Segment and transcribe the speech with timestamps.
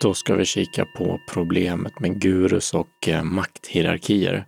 [0.00, 4.44] Då ska vi kika på problemet med gurus och eh, makthierarkier.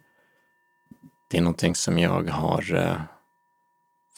[1.30, 3.00] Det är någonting som jag har eh,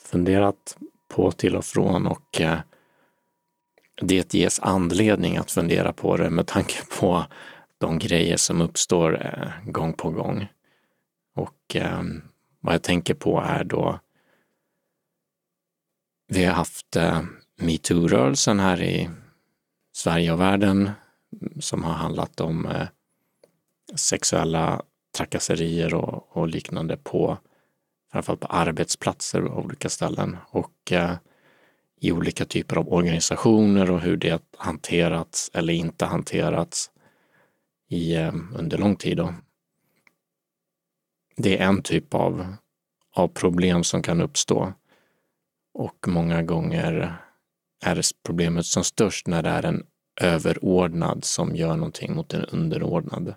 [0.04, 0.76] funderat
[1.14, 2.58] på till och från och eh,
[4.00, 7.24] det ges anledning att fundera på det med tanke på
[7.78, 10.48] de grejer som uppstår eh, gång på gång.
[11.34, 12.02] Och eh,
[12.60, 14.00] vad jag tänker på är då
[16.28, 17.22] vi har haft eh,
[17.60, 19.10] metoo-rörelsen här i
[19.92, 20.90] Sverige och världen
[21.60, 22.88] som har handlat om eh,
[23.94, 24.82] sexuella
[25.16, 27.38] trakasserier och, och, liknande på
[28.12, 31.14] framförallt på arbetsplatser och olika ställen och eh,
[32.00, 36.90] i olika typer av organisationer och hur det hanterats eller inte hanterats
[37.88, 39.16] i, eh, under lång tid.
[39.16, 39.34] Då.
[41.36, 42.54] Det är en typ av,
[43.14, 44.72] av problem som kan uppstå
[45.74, 47.16] och många gånger
[47.84, 49.86] är problemet som störst när det är en
[50.20, 53.34] överordnad som gör någonting mot en underordnad.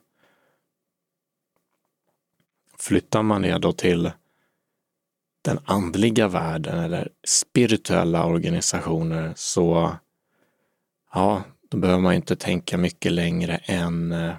[2.78, 4.12] Flyttar man det då till
[5.42, 9.95] den andliga världen eller spirituella organisationer så
[11.14, 14.36] ja, då behöver man inte tänka mycket längre än eh,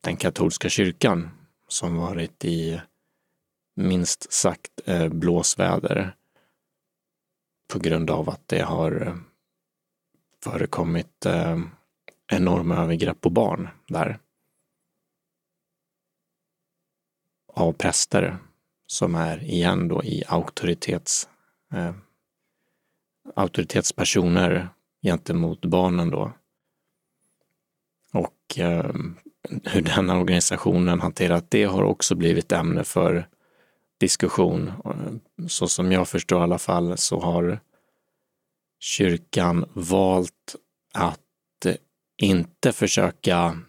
[0.00, 1.30] den katolska kyrkan
[1.68, 2.80] som varit i
[3.76, 6.16] minst sagt eh, blåsväder
[7.72, 9.14] på grund av att det har eh,
[10.46, 11.26] eh, förekommit
[12.32, 14.18] enorma övergrepp på barn där.
[17.54, 18.38] Av präster
[18.86, 21.28] som är igen då i auktoritets,
[21.72, 21.94] eh,
[23.34, 24.68] auktoritetspersoner
[25.02, 26.32] gentemot barnen då.
[28.12, 28.94] Och eh,
[29.64, 33.28] hur den organisationen hanterat det har också blivit ämne för
[33.98, 34.68] diskussion.
[34.84, 37.60] Eh, så som jag förstår i alla fall så har
[38.82, 40.56] kyrkan valt
[40.94, 41.74] att eh,
[42.16, 43.60] inte försöka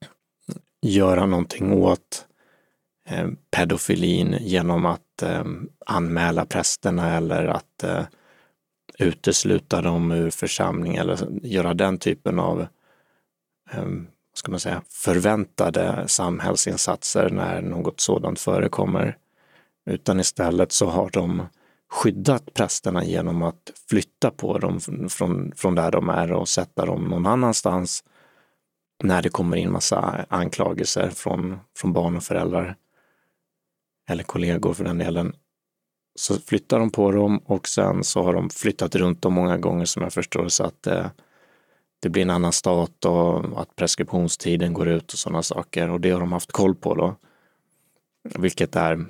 [0.00, 2.26] eh, göra någonting åt
[3.08, 5.00] eh, pedofilin genom att
[5.86, 7.84] anmäla prästerna eller att
[8.98, 12.66] utesluta dem ur församling eller göra den typen av
[14.34, 19.16] ska man säga, förväntade samhällsinsatser när något sådant förekommer.
[19.90, 21.46] Utan istället så har de
[21.94, 27.04] skyddat prästerna genom att flytta på dem från, från där de är och sätta dem
[27.04, 28.04] någon annanstans
[29.02, 32.76] när det kommer in massa anklagelser från, från barn och föräldrar.
[34.08, 35.34] Eller kollegor för den delen,
[36.14, 39.84] så flyttar de på dem och sen så har de flyttat runt dem många gånger
[39.84, 41.06] som jag förstår så att eh,
[42.00, 45.90] det blir en annan stat och att preskriptionstiden går ut och sådana saker.
[45.90, 47.16] Och det har de haft koll på då.
[48.38, 49.06] Vilket är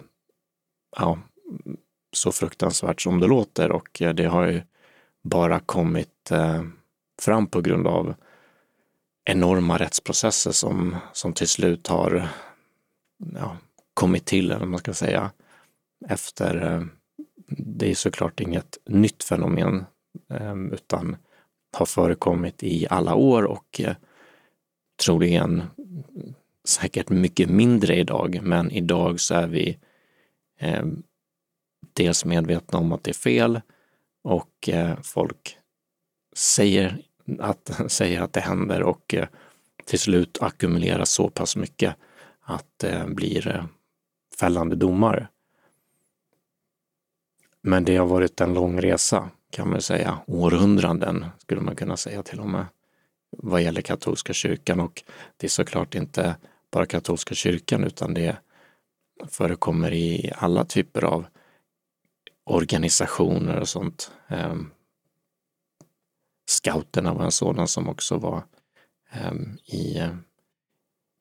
[0.97, 1.19] ja,
[2.17, 4.63] så fruktansvärt som det låter och eh, det har ju
[5.23, 6.63] bara kommit eh,
[7.23, 8.15] fram på grund av
[9.25, 12.29] enorma rättsprocesser som, som till slut har
[13.35, 13.57] ja,
[13.95, 15.31] kommit till, eller man ska säga,
[16.09, 16.83] efter, eh,
[17.49, 19.85] det är såklart inget nytt fenomen,
[20.73, 21.17] utan
[21.77, 23.81] har förekommit i alla år och
[25.05, 25.63] troligen
[26.65, 29.79] säkert mycket mindre idag, men idag så är vi
[31.93, 33.61] dels medvetna om att det är fel
[34.23, 35.59] och eh, folk
[36.37, 37.03] säger
[37.39, 39.29] att, säger att det händer och eh,
[39.85, 41.97] till slut ackumuleras så pass mycket
[42.41, 43.69] att det blir
[44.41, 45.29] fällande domar.
[47.63, 52.23] Men det har varit en lång resa kan man säga, århundraden skulle man kunna säga
[52.23, 52.67] till och med,
[53.31, 55.03] vad gäller katolska kyrkan och
[55.37, 56.37] det är såklart inte
[56.71, 58.37] bara katolska kyrkan utan det
[59.29, 61.27] förekommer i alla typer av
[62.45, 64.13] organisationer och sånt.
[64.29, 64.71] Ehm,
[66.51, 68.45] scouterna var en sådan som också var
[69.11, 70.03] ehm, i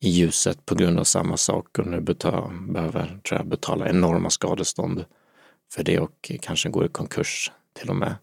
[0.04, 4.30] i ljuset på grund av samma sak och nu betala, behöver tror jag, betala enorma
[4.30, 5.06] skadestånd
[5.74, 8.16] för det och kanske går i konkurs till och med.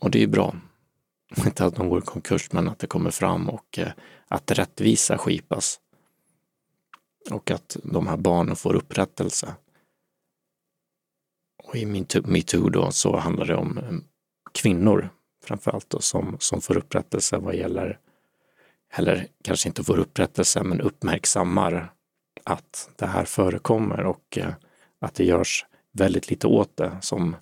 [0.00, 0.56] Och det är ju bra.
[1.46, 3.92] Inte att de går i konkurs, men att det kommer fram och eh,
[4.28, 5.80] att rättvisa skipas.
[7.30, 9.54] Och att de här barnen får upprättelse.
[11.70, 11.86] Och i
[12.24, 13.84] metoo då så handlar det om eh,
[14.52, 15.08] kvinnor
[15.44, 17.98] framförallt då som, som får upprättelse vad gäller
[18.92, 21.92] eller kanske inte får upprättelse, men uppmärksammar
[22.44, 24.52] att det här förekommer och eh,
[25.00, 26.96] att det görs väldigt lite åt det.
[27.00, 27.36] Som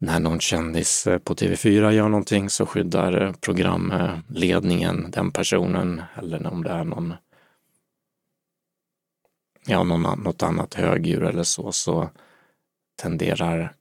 [0.00, 6.64] när någon kändis eh, på TV4 gör någonting så skyddar programledningen den personen eller om
[6.64, 7.14] det är någon
[9.66, 12.10] ja, någon, något annat högdjur eller så, så
[13.00, 13.74] tenderar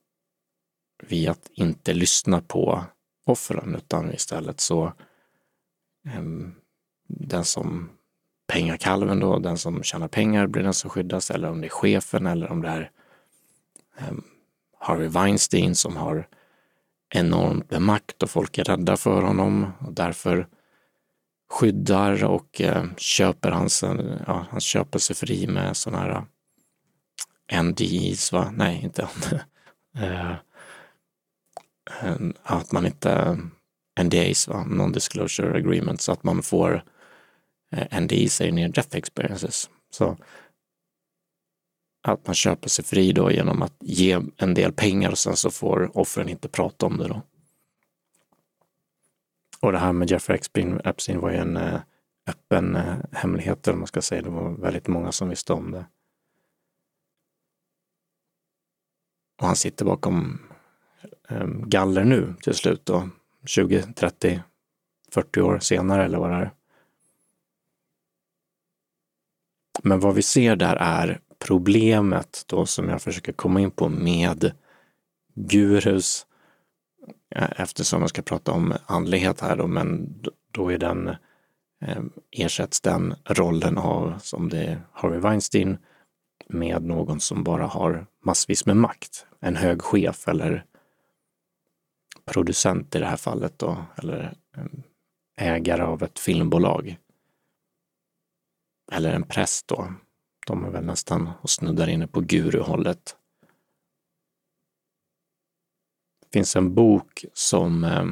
[1.03, 2.83] vi att inte lyssna på
[3.25, 4.93] offren, utan istället så
[6.07, 6.55] ehm,
[7.07, 7.89] den som
[8.47, 12.27] pengakalven då, den som tjänar pengar blir den som skyddas, eller om det är chefen
[12.27, 12.91] eller om det är
[13.97, 14.23] ehm,
[14.79, 16.27] Harvey Weinstein som har
[17.09, 20.47] enormt med makt och folk är rädda för honom och därför
[21.49, 23.83] skyddar och ehm, köper hans,
[24.27, 26.25] ja, han köper sig fri med sådana här
[27.51, 28.53] NDEs, va?
[28.55, 29.01] Nej, inte
[29.97, 30.35] eh,
[32.43, 33.37] att man inte
[34.03, 34.65] NDAs, va?
[34.67, 36.83] Non-disclosure Agreements, så att man får
[37.71, 39.69] eh, NDIs är near death experiences.
[39.91, 40.17] Så
[42.07, 45.51] att man köper sig fri då genom att ge en del pengar och sen så
[45.51, 47.21] får offren inte prata om det då.
[49.59, 51.79] Och det här med Jeffrey Epstein, Epstein var ju en eh,
[52.27, 54.21] öppen eh, hemlighet, eller man ska säga.
[54.21, 55.85] Det var väldigt många som visste om det.
[59.39, 60.39] Och han sitter bakom
[61.27, 63.09] ehm, galler nu till slut då,
[63.45, 64.41] 20, 30,
[65.11, 66.51] 40 år senare eller vad det är.
[69.83, 74.51] Men vad vi ser där är problemet då som jag försöker komma in på med
[75.33, 76.25] gurus,
[77.35, 80.15] eh, eftersom jag ska prata om andlighet här då, men
[80.51, 81.15] då är den,
[81.81, 85.77] ehm, ersätts den rollen av, som det är Harvey Weinstein,
[86.53, 89.25] med någon som bara har massvis med makt.
[89.39, 90.65] En hög chef eller
[92.25, 94.33] producent i det här fallet då, eller
[95.37, 96.97] ägare av ett filmbolag.
[98.91, 99.93] Eller en präst då.
[100.47, 103.15] De är väl nästan och snuddar inne på guruhållet.
[106.21, 108.05] Det finns en bok som eh,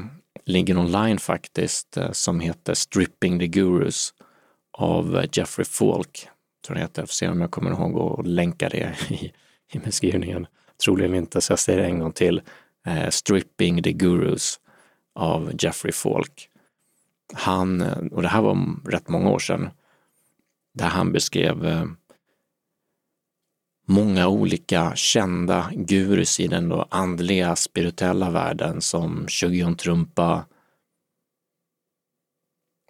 [0.45, 4.13] ligger online faktiskt eh, som heter Stripping the Gurus
[4.71, 6.29] av eh, Jeffrey Falk.
[6.65, 7.01] Tror jag heter.
[7.01, 9.33] Jag får se om jag kommer ihåg att länka det i,
[9.71, 10.47] i beskrivningen.
[10.83, 12.41] Troligen inte, så jag säger det en gång till.
[12.85, 14.59] Eh, Stripping the Gurus
[15.15, 16.49] av Jeffrey Falk.
[17.33, 19.69] Han, eh, och det här var rätt många år sedan,
[20.73, 21.85] där han beskrev eh,
[23.87, 30.45] många olika kända gurus i den då andliga spirituella världen som Shogyun Trumpa,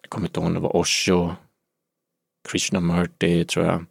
[0.02, 1.36] jag kommer inte ihåg om det var Osho,
[2.47, 3.85] Krishnamurti tror jag.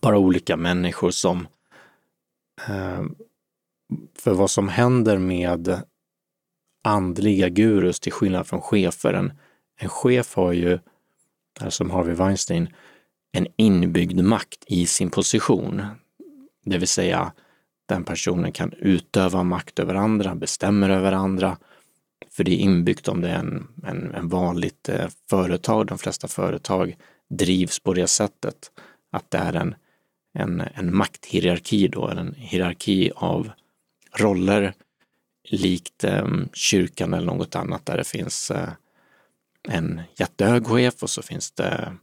[0.00, 1.48] Bara olika människor som
[2.68, 3.04] eh,
[4.18, 5.82] för vad som händer med
[6.84, 9.12] andliga gurus till skillnad från chefer.
[9.14, 9.32] En,
[9.76, 10.78] en chef har ju,
[11.68, 12.68] som Harvey Weinstein,
[13.32, 15.82] en inbyggd makt i sin position.
[16.64, 17.32] Det vill säga,
[17.86, 21.58] den personen kan utöva makt över andra, bestämmer över andra.
[22.30, 26.28] För det är inbyggt om det är en, en, en vanligt eh, företag, de flesta
[26.28, 26.96] företag
[27.30, 28.70] drivs på det sättet
[29.12, 29.74] att det är en,
[30.34, 33.50] en, en makthierarki då, en hierarki av
[34.18, 34.74] roller
[35.50, 38.68] likt eh, kyrkan eller något annat där det finns eh,
[39.68, 41.96] en jättehög chef och så finns det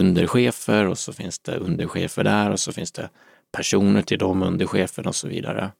[0.00, 3.10] underchefer och så finns det underchefer där och så finns det
[3.52, 5.72] personer till de undercheferna och så vidare.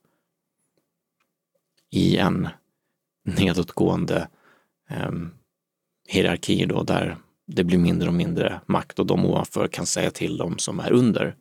[1.91, 2.49] I en
[3.39, 4.29] nedåtgående
[4.91, 5.13] eh,
[6.09, 7.17] hierarki då där
[7.47, 10.93] det blir mindre och mindre makt och de ovanför kan säga till dem som är
[10.93, 11.37] under.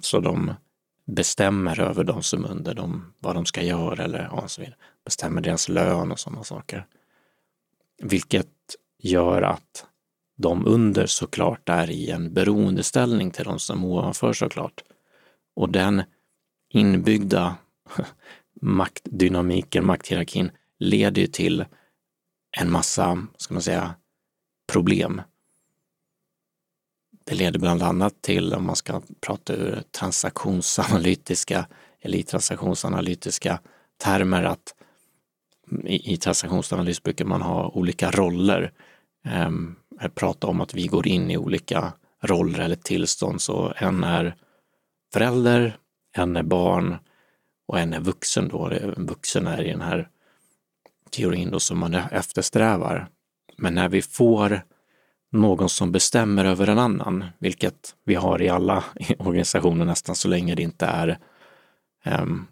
[0.00, 0.54] Så de
[1.06, 4.76] bestämmer över de som är under dem, vad de ska göra eller ja, så vidare.
[5.04, 6.86] bestämmer deras lön och sådana saker.
[8.02, 8.48] Vilket
[8.98, 9.86] gör att
[10.36, 14.82] de under såklart är i en beroendeställning till de som ovanför såklart.
[15.56, 16.02] Och den
[16.68, 17.56] inbyggda
[18.60, 21.64] maktdynamiken, makthierarkin, leder ju till
[22.58, 23.94] en massa, ska man säga,
[24.72, 25.22] problem.
[27.24, 31.66] Det leder bland annat till, om man ska prata ur transaktionsanalytiska
[32.00, 33.60] eller i transaktionsanalytiska
[34.02, 34.74] termer, att
[35.84, 38.72] i, i transaktionsanalys brukar man ha olika roller.
[39.46, 39.76] Um,
[40.14, 43.40] prata om att vi går in i olika roller eller tillstånd.
[43.40, 44.36] Så en är
[45.12, 45.76] förälder,
[46.16, 46.96] en är barn
[47.66, 48.66] och en är vuxen då.
[48.66, 50.08] En vuxen är i den här
[51.10, 53.08] teorin då som man eftersträvar.
[53.56, 54.62] Men när vi får
[55.32, 58.84] någon som bestämmer över en annan, vilket vi har i alla
[59.18, 61.18] organisationer nästan så länge det inte är
[62.04, 62.46] um,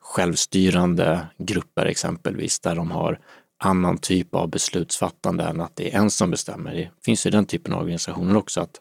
[0.00, 3.20] självstyrande grupper exempelvis, där de har
[3.58, 6.74] annan typ av beslutsfattande än att det är en som bestämmer.
[6.74, 8.80] Det finns ju den typen av organisationer också, att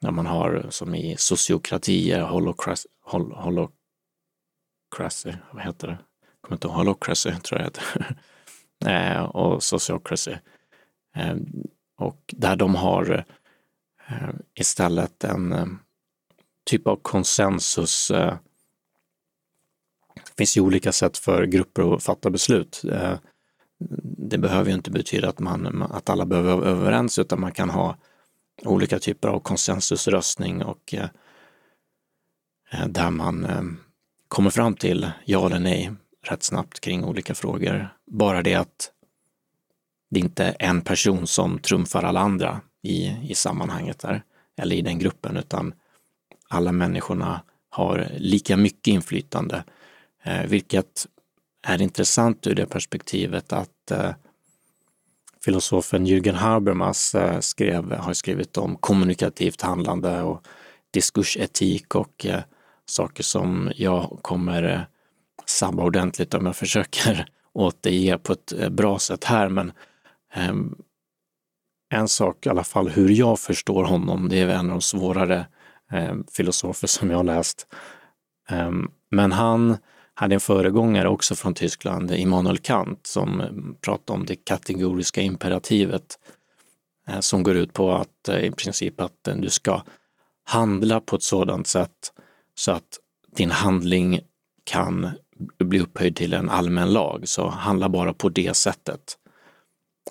[0.00, 5.98] när man har som i sociokratier, holocracy, hol, holocracy, vad heter det?
[6.40, 8.16] Jag kommer inte ihåg, holocracy tror jag det heter.
[8.86, 10.36] Eh, och sociocracy.
[11.16, 11.36] Eh,
[11.96, 13.24] och där de har
[14.08, 15.78] eh, istället en ehm,
[16.70, 18.38] typ av konsensus Det
[20.36, 22.82] finns ju olika sätt för grupper att fatta beslut.
[22.92, 23.18] Eh,
[24.18, 27.70] det behöver ju inte betyda att, man, att alla behöver vara överens utan man kan
[27.70, 27.96] ha
[28.64, 31.08] olika typer av konsensusröstning och eh,
[32.86, 33.80] där man ehm,
[34.28, 35.92] kommer fram till ja eller nej
[36.26, 37.88] rätt snabbt kring olika frågor.
[38.06, 38.92] Bara det att
[40.10, 44.22] det inte är en person som trumfar alla andra i, i sammanhanget där,
[44.56, 45.74] eller i den gruppen, utan
[46.48, 49.64] alla människorna har lika mycket inflytande,
[50.22, 51.06] eh, vilket
[51.62, 54.10] är intressant ur det perspektivet att eh,
[55.44, 60.46] filosofen Jürgen Habermas eh, skrev, har skrivit om kommunikativt handlande och
[60.90, 62.40] diskursetik och eh,
[62.86, 64.80] saker som jag kommer eh,
[65.48, 69.48] sabba ordentligt om jag försöker återge på ett eh, bra sätt här.
[69.48, 69.72] Men
[70.34, 70.76] ehm,
[71.90, 75.46] en sak i alla fall hur jag förstår honom, det är en av de svårare
[75.92, 77.66] eh, filosofer som jag har läst.
[78.48, 79.76] Ehm, men han
[80.14, 86.18] hade en föregångare också från Tyskland, Immanuel Kant, som mm, pratade om det kategoriska imperativet
[87.08, 89.82] eh, som går ut på att eh, i princip att du ska
[90.44, 92.12] handla på ett sådant sätt
[92.54, 92.98] så att
[93.36, 94.20] din handling
[94.64, 95.10] kan
[95.58, 97.28] bli upphöjd till en allmän lag.
[97.28, 99.18] Så handla bara på det sättet.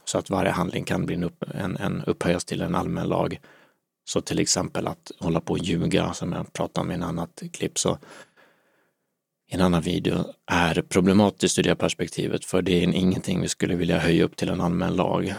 [0.05, 3.39] Så att varje handling kan bli en, upp, en, en upphöjas till en allmän lag.
[4.05, 7.43] Så till exempel att hålla på och ljuga, som jag pratade om i en annat
[7.53, 7.97] klipp, så
[9.51, 13.75] i en annan video, är problematiskt ur det perspektivet, för det är ingenting vi skulle
[13.75, 15.33] vilja höja upp till en allmän lag.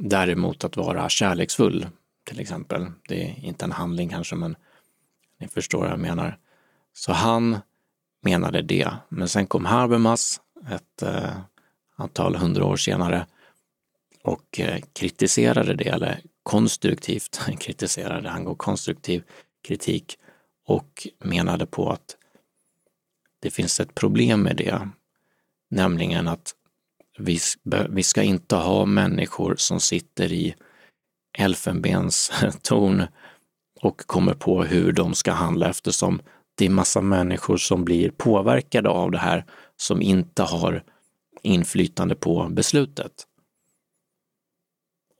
[0.00, 1.86] Däremot att vara kärleksfull,
[2.24, 4.56] till exempel, det är inte en handling kanske, men
[5.40, 6.38] ni förstår vad jag menar.
[6.92, 7.58] Så han
[8.24, 10.40] menade det, men sen kom Habermas
[10.70, 11.36] ett eh,
[11.96, 13.26] antal hundra år senare
[14.22, 19.22] och eh, kritiserade det, eller konstruktivt kritiserade, han gav konstruktiv
[19.68, 20.18] kritik
[20.66, 22.16] och menade på att
[23.40, 24.88] det finns ett problem med det,
[25.70, 26.54] nämligen att
[27.18, 27.38] vi,
[27.88, 30.54] vi ska inte ha människor som sitter i
[31.38, 33.06] elfenbenstorn
[33.80, 36.20] och kommer på hur de ska handla eftersom
[36.54, 39.44] det är massa människor som blir påverkade av det här
[39.76, 40.82] som inte har
[41.42, 43.26] inflytande på beslutet.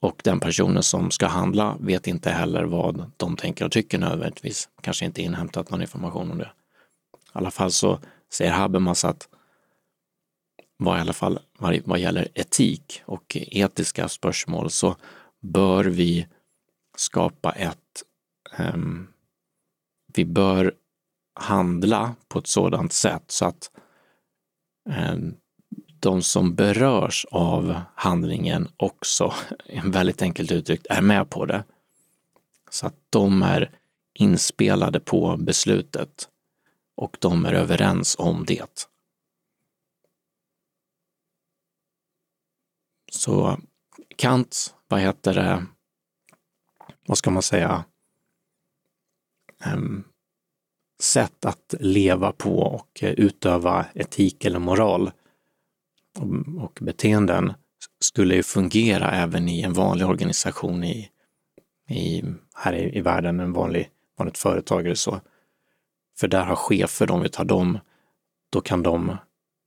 [0.01, 4.69] Och den personen som ska handla vet inte heller vad de tänker och tycker nödvändigtvis.
[4.83, 6.51] Kanske inte inhämtat någon information om det.
[7.15, 8.01] I alla fall så
[8.33, 9.29] säger Habermas att
[10.77, 11.39] vad i alla fall
[11.85, 14.97] vad gäller etik och etiska spörsmål så
[15.41, 16.27] bör vi
[16.97, 18.03] skapa ett
[18.59, 19.09] um,
[20.15, 20.75] vi bör
[21.35, 23.71] handla på ett sådant sätt så att
[24.91, 25.17] eh,
[26.01, 29.35] de som berörs av handlingen också,
[29.85, 31.65] väldigt enkelt uttryckt, är med på det.
[32.71, 33.71] Så att de är
[34.15, 36.29] inspelade på beslutet
[36.95, 38.89] och de är överens om det.
[43.13, 43.59] Så
[44.17, 45.67] Kant, vad heter det,
[47.07, 47.85] vad ska man säga,
[49.75, 50.05] um,
[51.05, 55.11] sätt att leva på och eh, utöva etik eller moral
[56.59, 57.53] och beteenden
[58.01, 61.09] skulle ju fungera även i en vanlig organisation i,
[61.89, 65.21] i, här i, i världen, en vanlig, vanligt företag eller så.
[66.19, 67.79] För där har chefer, om vi tar dem,
[68.51, 69.17] då kan de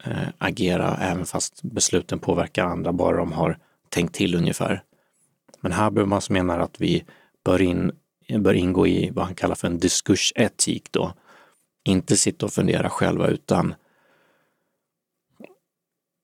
[0.03, 3.57] eh, agera även fast besluten påverkar andra, bara de har
[3.89, 4.83] tänkt till ungefär.
[5.61, 7.05] Men här Habermas menar att vi
[7.43, 7.91] bör, in,
[8.39, 11.13] bör ingå i vad han kallar för en diskursetik då.
[11.87, 13.75] Inte sitta och fundera själva utan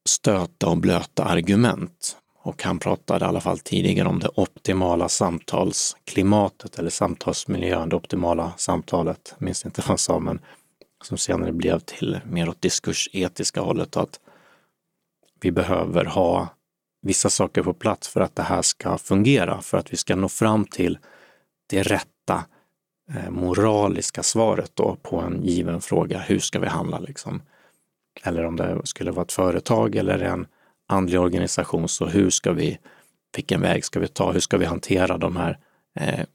[0.09, 2.17] stöta och blöta argument.
[2.43, 8.53] Och han pratade i alla fall tidigare om det optimala samtalsklimatet eller samtalsmiljön, det optimala
[8.57, 9.35] samtalet.
[9.37, 10.39] Jag minns inte vad han sa, men
[11.03, 14.19] som senare blev till mer åt diskursetiska hållet att
[15.41, 16.47] vi behöver ha
[17.01, 20.29] vissa saker på plats för att det här ska fungera, för att vi ska nå
[20.29, 20.97] fram till
[21.69, 22.45] det rätta
[23.09, 26.19] Eh, moraliska svaret då på en given fråga.
[26.19, 27.41] Hur ska vi handla liksom?
[28.21, 30.47] eller om det skulle vara ett företag eller en
[30.87, 32.79] andlig organisation, så hur ska vi,
[33.35, 34.31] vilken väg ska vi ta?
[34.31, 35.59] Hur ska vi hantera de här
[35.99, 36.25] eh,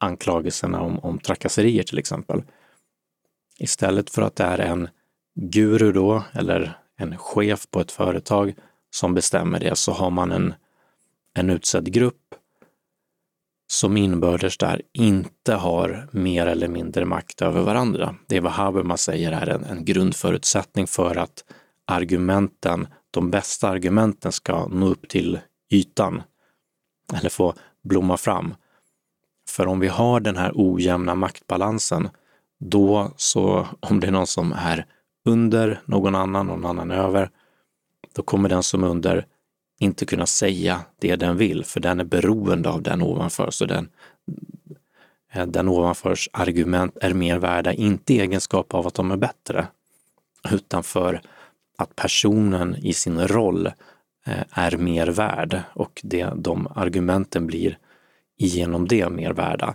[0.00, 2.42] anklagelserna om, om trakasserier till exempel?
[3.58, 4.88] Istället för att det är en
[5.34, 8.54] guru då, eller en chef på ett företag
[8.90, 10.54] som bestämmer det, så har man en,
[11.34, 12.21] en utsedd grupp
[13.72, 18.14] som inbördes där inte har mer eller mindre makt över varandra.
[18.26, 21.44] Det är vad Habermas säger är en, en grundförutsättning för att
[21.86, 26.22] argumenten, de bästa argumenten ska nå upp till ytan
[27.14, 28.54] eller få blomma fram.
[29.48, 32.08] För om vi har den här ojämna maktbalansen,
[32.60, 34.86] då så, om det är någon som är
[35.24, 37.30] under någon annan, någon annan över,
[38.14, 39.26] då kommer den som är under
[39.78, 43.50] inte kunna säga det den vill, för den är beroende av den ovanför.
[43.50, 43.88] Så den,
[45.32, 49.66] eh, den ovanförs argument är mer värda, inte i egenskap av att de är bättre,
[50.50, 51.20] utan för
[51.78, 53.66] att personen i sin roll
[54.26, 57.78] eh, är mer värd och det, de argumenten blir
[58.36, 59.74] genom det mer värda.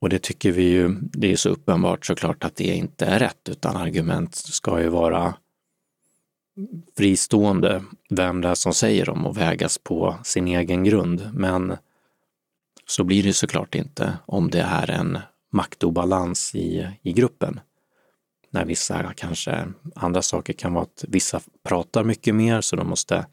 [0.00, 3.48] Och det tycker vi ju, det är så uppenbart såklart att det inte är rätt,
[3.48, 5.34] utan argument ska ju vara
[6.96, 11.30] fristående, vem det är som säger dem och vägas på sin egen grund.
[11.32, 11.76] Men
[12.86, 15.18] så blir det såklart inte om det är en
[15.52, 17.60] maktobalans i, i gruppen.
[18.50, 23.26] När vissa kanske, andra saker kan vara att vissa pratar mycket mer så då måste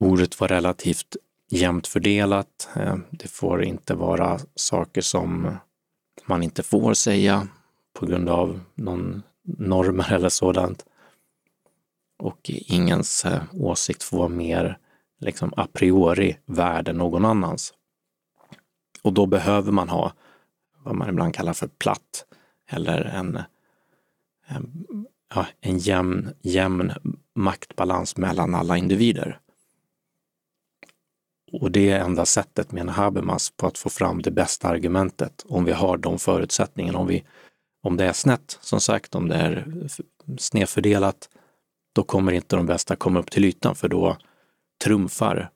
[0.00, 1.16] ordet vara relativt
[1.50, 2.68] jämnt fördelat.
[2.76, 5.56] Eh, det får inte vara saker som
[6.26, 7.48] man inte får säga
[7.98, 10.84] på grund av någon normer eller sådant.
[12.18, 14.78] Och ingens eh, åsikt får vara mer
[15.18, 17.74] liksom a priori värd än någon annans.
[19.02, 20.12] Och då behöver man ha
[20.84, 22.24] vad man ibland kallar för platt
[22.70, 23.38] eller en,
[24.46, 24.86] en,
[25.34, 26.92] ja, en jämn, jämn
[27.34, 29.40] maktbalans mellan alla individer.
[31.52, 35.64] Och det är enda sättet, menar Habermas, på att få fram det bästa argumentet om
[35.64, 36.98] vi har de förutsättningarna.
[36.98, 37.24] Om, vi,
[37.82, 39.66] om det är snett, som sagt, om det är
[40.38, 41.28] snedfördelat,
[41.96, 44.16] då kommer inte de bästa komma upp till ytan för då
[44.84, 45.50] trumfar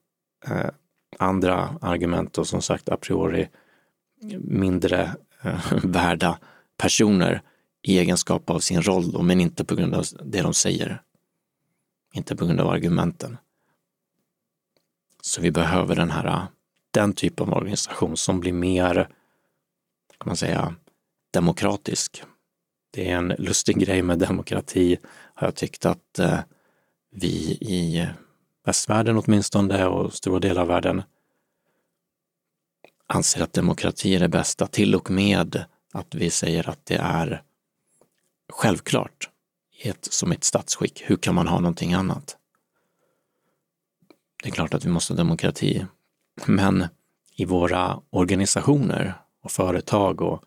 [0.47, 0.70] eh,
[1.18, 3.49] andra argument och som sagt a priori
[4.38, 6.38] mindre eh, värda
[6.76, 7.42] personer
[7.82, 11.02] i egenskap av sin roll då, men inte på grund av det de säger.
[12.14, 13.37] Inte på grund av argumenten.
[15.23, 16.47] Så vi behöver den här,
[16.90, 18.94] den typen av organisation som blir mer,
[20.18, 20.75] kan man säga,
[21.30, 22.23] demokratisk.
[22.90, 24.99] Det är en lustig grej med demokrati,
[25.35, 26.38] har jag tyckt att eh,
[27.11, 28.09] vi i
[28.64, 31.03] västvärlden åtminstone och stora delar av världen
[33.07, 37.42] anser att demokrati är det bästa, till och med att vi säger att det är
[38.48, 39.31] självklart
[39.83, 41.03] ett, som ett statsskick.
[41.07, 42.37] Hur kan man ha någonting annat?
[44.42, 45.87] Det är klart att vi måste ha demokrati,
[46.46, 46.87] men
[47.35, 50.44] i våra organisationer och företag och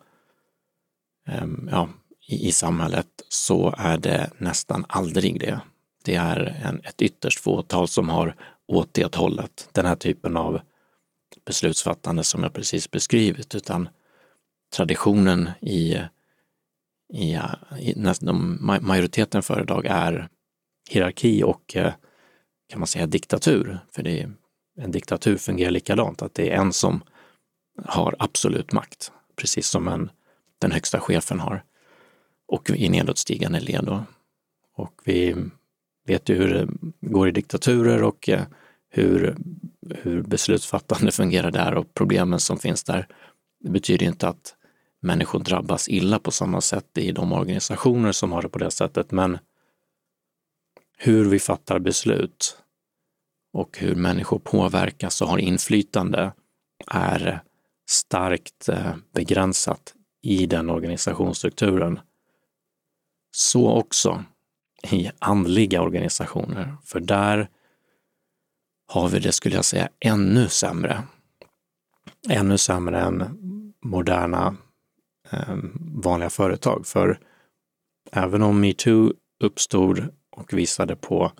[1.26, 1.88] ehm, ja,
[2.26, 5.60] i, i samhället så är det nästan aldrig det.
[6.04, 10.60] Det är en, ett ytterst fåtal som har åt det hållet, den här typen av
[11.46, 13.88] beslutsfattande som jag precis beskrivit, utan
[14.76, 15.98] traditionen i,
[17.12, 17.38] i,
[17.80, 20.28] i nästan, majoriteten företag är
[20.90, 21.92] hierarki och eh,
[22.68, 24.32] kan man säga diktatur, för det är,
[24.76, 27.02] en diktatur fungerar likadant, att det är en som
[27.84, 30.10] har absolut makt, precis som en,
[30.58, 31.64] den högsta chefen har
[32.54, 33.84] och i nedåtstigande led.
[33.84, 34.04] Då.
[34.76, 35.34] Och vi
[36.06, 36.68] vet ju hur det
[37.00, 38.42] går i diktaturer och eh,
[38.90, 39.36] hur,
[39.90, 43.06] hur beslutsfattande fungerar där och problemen som finns där.
[43.60, 44.54] Det betyder inte att
[45.02, 49.10] människor drabbas illa på samma sätt i de organisationer som har det på det sättet,
[49.10, 49.38] men
[50.98, 52.58] hur vi fattar beslut
[53.52, 56.32] och hur människor påverkas och har inflytande
[56.86, 57.42] är
[57.88, 62.00] starkt eh, begränsat i den organisationsstrukturen.
[63.36, 64.24] Så också
[64.90, 67.48] i andliga organisationer, för där
[68.86, 71.02] har vi det, skulle jag säga, ännu sämre.
[72.30, 73.24] Ännu sämre än
[73.84, 74.56] moderna
[75.30, 75.56] eh,
[75.94, 76.86] vanliga företag.
[76.86, 77.18] För
[78.12, 81.32] även om metoo uppstod och visade på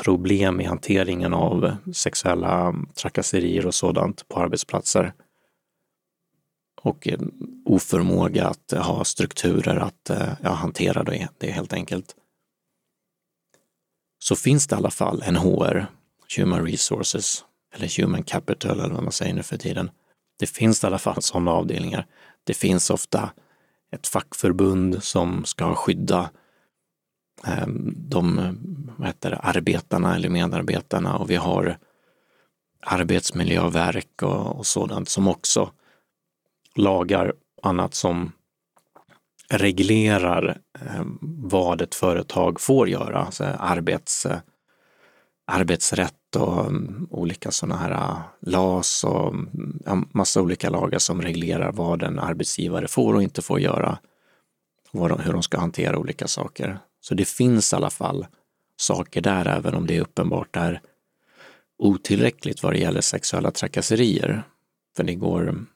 [0.00, 5.12] problem i hanteringen av sexuella trakasserier och sådant på arbetsplatser
[6.86, 7.18] och eh,
[7.64, 12.16] oförmåga att eh, ha strukturer att eh, ja, hantera det, det helt enkelt.
[14.18, 15.86] Så finns det i alla fall en HR,
[16.36, 17.44] Human Resources,
[17.74, 19.90] eller Human Capital eller vad man säger nu för tiden.
[20.38, 22.06] Det finns i alla fall sådana avdelningar.
[22.44, 23.30] Det finns ofta
[23.92, 26.30] ett fackförbund som ska skydda
[27.46, 28.36] ehm, de
[28.98, 31.78] vad heter det, arbetarna eller medarbetarna och vi har
[32.80, 35.70] arbetsmiljöverk och, och sådant som också
[36.78, 38.32] lagar och annat som
[39.48, 44.38] reglerar eh, vad ett företag får göra, alltså arbets, eh,
[45.46, 51.72] arbetsrätt och mm, olika sådana här eh, LAS och mm, massa olika lagar som reglerar
[51.72, 53.98] vad en arbetsgivare får och inte får göra.
[54.92, 56.78] Och de, hur de ska hantera olika saker.
[57.00, 58.26] Så det finns i alla fall
[58.76, 60.80] saker där, även om det är uppenbart är
[61.78, 64.42] otillräckligt vad det gäller sexuella trakasserier.
[64.96, 65.66] För det går, mm,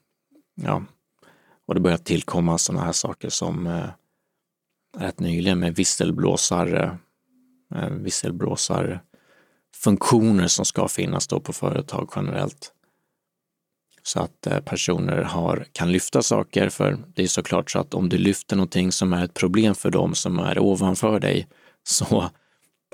[0.63, 0.83] ja,
[1.67, 3.89] och det börjar tillkomma sådana här saker som eh,
[4.97, 6.97] rätt nyligen med visselblåsare,
[7.75, 12.73] eh, visselblåsarfunktioner som ska finnas då på företag generellt.
[14.03, 18.09] Så att eh, personer har, kan lyfta saker, för det är såklart så att om
[18.09, 21.47] du lyfter någonting som är ett problem för dem som är ovanför dig
[21.83, 22.29] så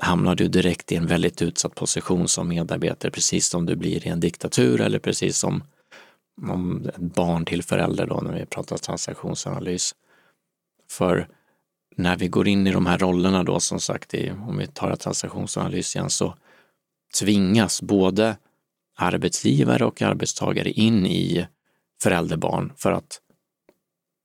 [0.02, 4.08] hamnar du direkt i en väldigt utsatt position som medarbetare, precis som du blir i
[4.08, 5.62] en diktatur eller precis som
[6.42, 9.94] om ett barn till förälder då när vi pratar transaktionsanalys.
[10.90, 11.28] För
[11.96, 14.96] när vi går in i de här rollerna då som sagt, i, om vi tar
[14.96, 16.34] transaktionsanalys igen, så
[17.20, 18.36] tvingas både
[18.96, 21.46] arbetsgivare och arbetstagare in i
[22.02, 23.20] förälderbarn för att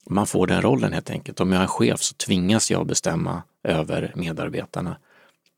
[0.10, 1.40] man får den rollen helt enkelt.
[1.40, 4.98] Om jag är chef så tvingas jag bestämma över medarbetarna.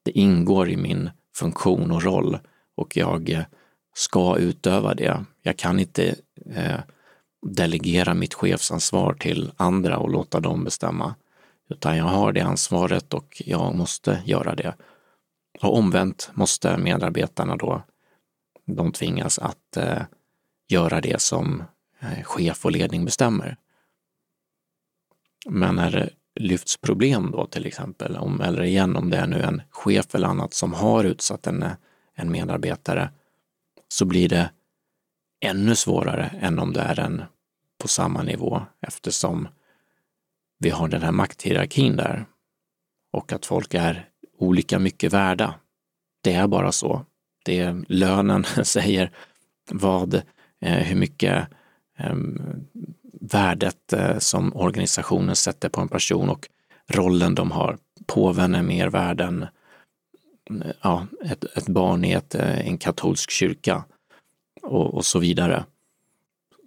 [0.04, 2.38] Det ingår i min funktion och roll
[2.76, 3.46] och jag
[3.96, 5.26] ska utöva det.
[5.42, 6.16] Jag kan inte
[6.54, 6.80] eh,
[7.42, 11.16] delegera mitt chefsansvar till andra och låta dem bestämma,
[11.70, 14.76] utan jag har det ansvaret och jag måste göra det.
[15.62, 17.84] Och omvänt måste medarbetarna då,
[18.66, 20.02] de tvingas att eh,
[20.68, 21.64] göra det som
[22.00, 23.58] eh, chef och ledning bestämmer.
[25.46, 29.42] Men när det lyfts problem då till exempel, om, eller igen om det är nu
[29.42, 31.66] en chef eller annat som har utsatt en,
[32.16, 33.10] en medarbetare,
[33.88, 34.50] så blir det
[35.40, 37.24] ännu svårare än om det är en
[37.78, 39.48] på samma nivå eftersom
[40.60, 42.26] vi har den här makthierarkin där
[43.12, 45.56] och att folk är olika mycket värda.
[46.22, 47.06] Det är bara så.
[47.46, 49.12] Det är lönen säger
[49.72, 50.14] vad,
[50.62, 51.48] eh, hur mycket
[51.98, 52.16] eh,
[53.22, 56.48] värdet eh, som organisationen sätter på en person och
[56.88, 57.78] rollen de har.
[58.06, 59.46] Påven är mer värd än
[60.82, 63.84] ja, ett, ett barn i ett, eh, en katolsk kyrka
[64.66, 65.66] och, och så vidare.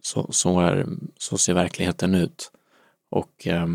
[0.03, 0.87] Så, så, är,
[1.19, 2.53] så ser verkligheten ut.
[3.11, 3.67] Och eh,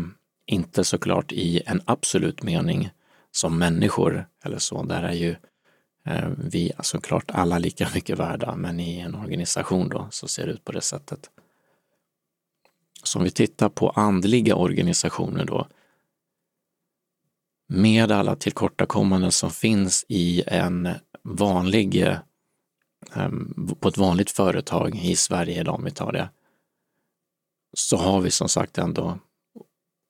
[0.46, 2.90] inte såklart i en absolut mening
[3.30, 4.82] som människor eller så.
[4.82, 5.36] Där är ju
[6.06, 10.52] eh, vi såklart alla lika mycket värda, men i en organisation då så ser det
[10.52, 11.30] ut på det sättet.
[13.02, 15.68] Så om vi tittar på andliga organisationer då,
[17.66, 20.88] med alla tillkortakommanden som finns i en
[21.22, 22.16] vanlig,
[23.12, 26.28] Ehm, på ett vanligt företag i Sverige idag, om vi tar det,
[27.76, 29.18] så har vi som sagt ändå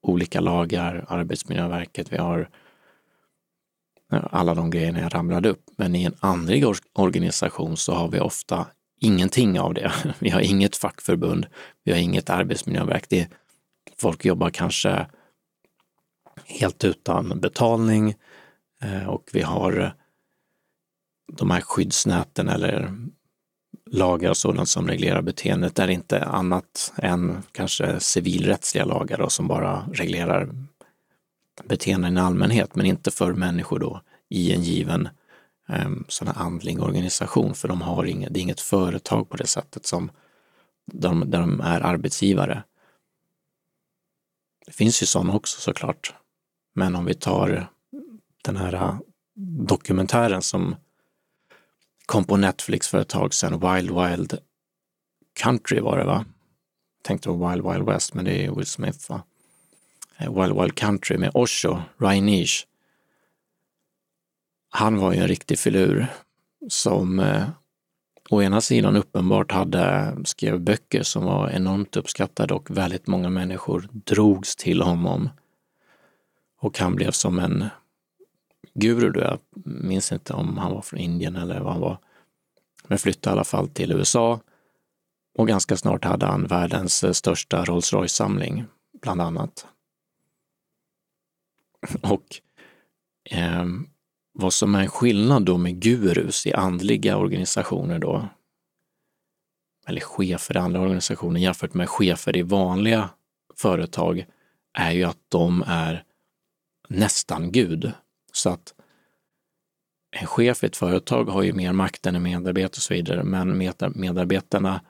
[0.02, 2.48] olika lagar, Arbetsmiljöverket, vi har
[4.10, 5.62] alla de grejerna jag ramlade upp.
[5.76, 8.66] Men i en andlig organisation så har vi ofta
[9.00, 9.92] ingenting av det.
[10.18, 11.46] Vi har inget fackförbund,
[11.84, 13.08] vi har inget arbetsmiljöverk.
[13.08, 13.28] Det,
[13.98, 15.06] folk jobbar kanske
[16.44, 18.14] helt utan betalning
[18.82, 19.94] eh, och vi har
[21.32, 22.92] de här skyddsnäten eller
[23.90, 29.48] lagar och sådant som reglerar beteendet är inte annat än kanske civilrättsliga lagar då, som
[29.48, 30.54] bara reglerar
[31.64, 35.08] beteenden i allmänhet, men inte för människor då i en given
[35.68, 39.46] eh, sån här andlig organisation, för de har inget, det är inget företag på det
[39.46, 40.10] sättet som
[40.92, 42.62] de, där de är arbetsgivare.
[44.66, 46.14] Det finns ju sådana också såklart,
[46.74, 47.68] men om vi tar
[48.44, 48.98] den här ah,
[49.66, 50.76] dokumentären som
[52.06, 54.38] kom på Netflix för ett tag sedan, Wild Wild
[55.36, 56.24] Country var det va?
[57.02, 59.22] Tänkte på Wild Wild West, men det är Will Smith va?
[60.16, 62.66] Eh, Wild Wild Country med Osho, Rainish.
[64.70, 66.06] Han var ju en riktig filur
[66.68, 67.48] som eh,
[68.30, 73.88] å ena sidan uppenbart hade, skrev böcker som var enormt uppskattade och väldigt många människor
[73.92, 75.30] drogs till honom
[76.60, 77.64] och han blev som en
[78.74, 79.20] guru då.
[79.20, 81.98] Jag minns inte om han var från Indien eller vad han var.
[82.86, 84.40] Men flyttade i alla fall till USA
[85.38, 88.64] och ganska snart hade han världens eh, största Rolls Royce-samling,
[89.02, 89.66] bland annat.
[92.02, 92.40] Och
[93.30, 93.64] eh,
[94.32, 98.28] vad som är en skillnad då med gurus i andliga organisationer då,
[99.86, 103.10] eller chefer i andra organisationer jämfört med chefer i vanliga
[103.56, 104.26] företag,
[104.78, 106.04] är ju att de är
[106.88, 107.92] nästan Gud.
[108.36, 108.74] Så att
[110.16, 113.24] en chef i ett företag har ju mer makt än en medarbetare och så vidare,
[113.24, 113.58] men
[113.94, 114.80] medarbetarna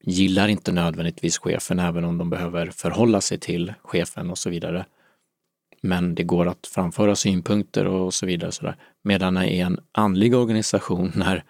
[0.00, 4.86] gillar inte nödvändigtvis chefen, även om de behöver förhålla sig till chefen och så vidare.
[5.82, 8.52] Men det går att framföra synpunkter och så vidare.
[8.52, 8.76] Så där.
[9.02, 11.44] Medan i en andlig organisation när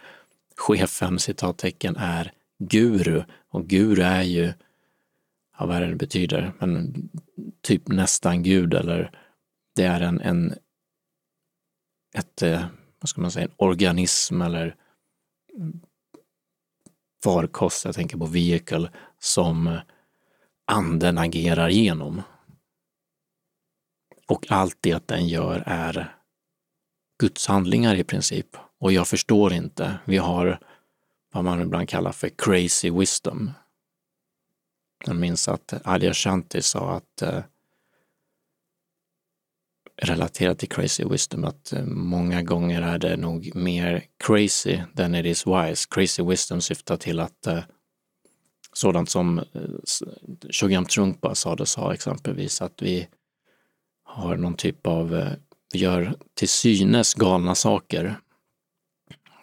[0.57, 4.53] chefen citattecken är guru och guru är ju
[5.59, 6.94] ja, vad är det det betyder, men
[7.62, 9.11] typ nästan gud eller
[9.76, 10.54] det är en, en
[12.14, 12.66] ett, eh,
[13.00, 14.76] vad ska man säga, en organism eller
[17.24, 19.78] farkost, jag tänker på vehicle, som
[20.66, 22.22] anden agerar genom.
[24.28, 26.16] Och allt det den gör är
[27.18, 28.56] gudshandlingar i princip.
[28.78, 29.98] Och jag förstår inte.
[30.04, 30.58] Vi har
[31.32, 33.50] vad man ibland kallar för crazy wisdom.
[35.06, 37.44] Jag minns att Alia Shanti sa att eh,
[39.96, 45.14] relatera relaterat till crazy wisdom att eh, många gånger är det nog mer crazy than
[45.14, 45.87] it is wise.
[45.90, 47.64] Crazy wisdom syftar till att eh,
[48.72, 49.44] sådant som eh,
[50.50, 53.09] Shogyam Trungpa sades sa exempelvis att vi
[54.04, 55.33] har någon typ av, eh,
[55.72, 58.18] vi gör till synes galna saker.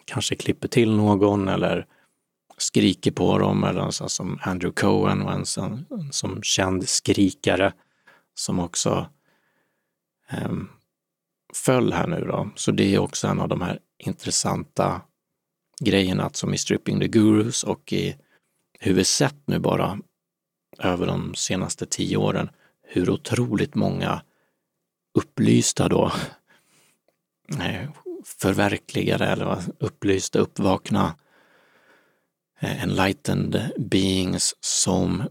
[0.04, 1.86] Kanske klipper till någon eller
[2.56, 7.72] skriker på dem eller så som Andrew Cohen var en sån, som känd skrikare
[8.34, 9.06] som också
[10.32, 10.68] Ehm,
[11.54, 12.50] föll här nu då.
[12.56, 15.00] Så det är också en av de här intressanta
[15.80, 18.16] grejerna att som i Stripping the Gurus och i
[18.80, 19.98] hur vi sett nu bara
[20.78, 22.48] över de senaste tio åren
[22.82, 24.22] hur otroligt många
[25.18, 26.12] upplysta då
[27.60, 27.90] eh,
[28.24, 31.14] förverkligade eller upplysta, uppvakna
[32.60, 35.22] eh, enlightened beings som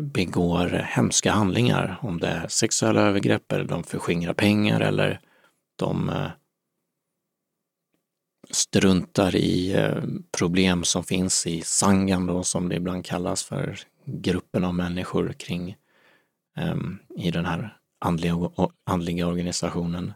[0.00, 5.20] begår hemska handlingar, om det är sexuella övergrepp eller de förskingrar pengar eller
[5.76, 6.30] de eh,
[8.50, 10.02] struntar i eh,
[10.38, 15.76] problem som finns i sangan då, som det ibland kallas för, gruppen av människor kring
[16.56, 18.50] um, i den här andliga,
[18.84, 20.12] andliga organisationen.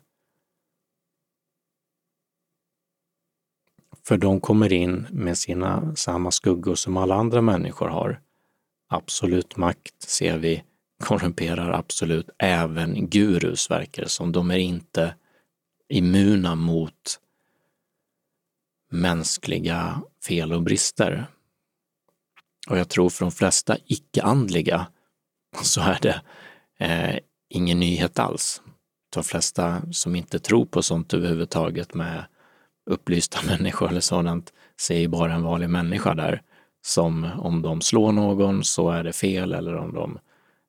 [4.07, 8.21] För de kommer in med sina samma skuggor som alla andra människor har.
[8.88, 10.62] Absolut makt ser vi
[11.05, 14.33] korrumperar absolut även gurus verkar som.
[14.33, 15.14] De är inte
[15.88, 17.20] immuna mot
[18.90, 21.27] mänskliga fel och brister.
[22.68, 24.87] Och jag tror för de flesta icke-andliga
[25.62, 26.22] så är det
[26.79, 27.18] eh,
[27.49, 28.62] ingen nyhet alls.
[29.14, 32.25] De flesta som inte tror på sånt överhuvudtaget med
[32.90, 36.42] upplysta människor eller sådant ser ju bara en vanlig människa där
[36.87, 40.18] som om de slår någon så är det fel eller om de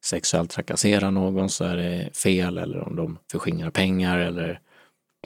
[0.03, 4.60] sexuellt trakasserar någon så är det fel eller om de förskingrar pengar eller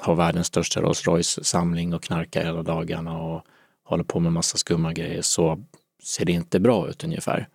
[0.01, 3.45] har världens största Rolls Royce-samling och knarkar hela dagarna och
[3.83, 5.63] håller på med massa skumma grejer så
[6.03, 7.47] ser det inte bra ut ungefär.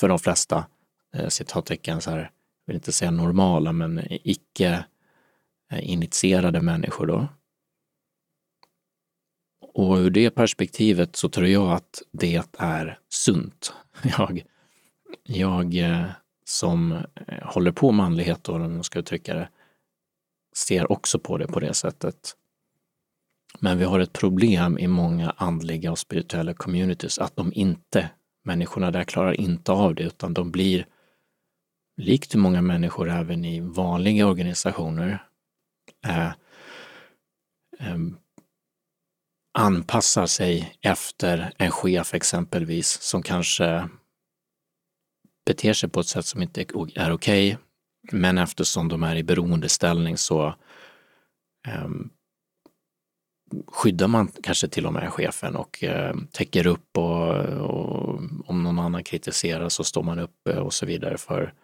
[0.00, 0.66] För de flesta,
[1.14, 2.30] eh, citattecken, så här,
[2.66, 4.84] vill inte säga normala, men icke
[5.72, 7.28] eh, initierade människor då.
[9.80, 13.72] Och ur det perspektivet så tror jag att det är sunt.
[14.02, 14.42] Jag,
[15.22, 16.06] jag eh,
[16.44, 19.48] som eh, håller på manlighet, då, om jag ska uttrycka det,
[20.56, 22.36] ser också på det på det sättet.
[23.60, 28.10] Men vi har ett problem i många andliga och spirituella communities att de inte,
[28.44, 30.86] människorna där klarar inte av det utan de blir,
[31.96, 35.24] likt många människor även i vanliga organisationer,
[36.06, 36.32] eh,
[37.78, 37.96] eh,
[39.52, 43.88] anpassar sig efter en chef exempelvis som kanske
[45.46, 47.12] beter sig på ett sätt som inte är okej.
[47.12, 47.56] Okay,
[48.12, 50.54] men eftersom de är i beroendeställning så
[51.84, 52.10] um,
[53.66, 58.78] skyddar man kanske till och med chefen och uh, täcker upp och, och, om någon
[58.78, 61.54] annan kritiserar så står man upp eh, och så vidare för,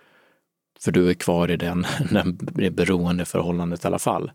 [0.81, 2.37] för du är kvar i den, den
[2.75, 4.31] beroendeförhållandet i alla fall.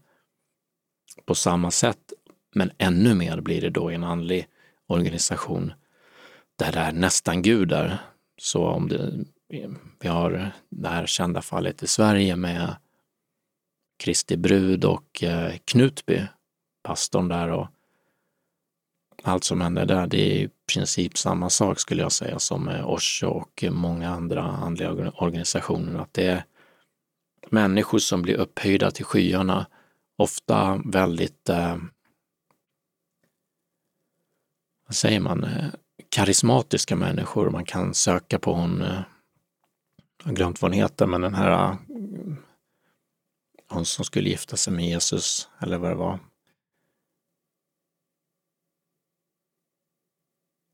[1.25, 2.13] På samma sätt,
[2.53, 4.47] men ännu mer blir det då i en andlig
[4.87, 5.73] organisation
[6.55, 7.97] där det är nästan gudar.
[8.37, 9.25] Så om det
[9.99, 12.75] vi har det här kända fallet i Sverige med
[14.03, 16.21] Kristi brud och eh, Knutby,
[16.83, 17.67] pastorn där och
[19.23, 22.83] allt som händer där, det är i princip samma sak skulle jag säga som med
[22.85, 25.99] Osho och många andra andliga organisationer.
[25.99, 26.43] Att det är
[27.49, 29.65] människor som blir upphöjda till skyarna,
[30.17, 31.77] ofta väldigt, eh,
[34.91, 35.69] vad säger man, eh,
[36.09, 37.49] karismatiska människor.
[37.49, 39.01] Man kan söka på hon eh,
[40.17, 41.75] jag har glömt vad hon heter, men den här eh,
[43.69, 46.19] hon som skulle gifta sig med Jesus, eller vad det var.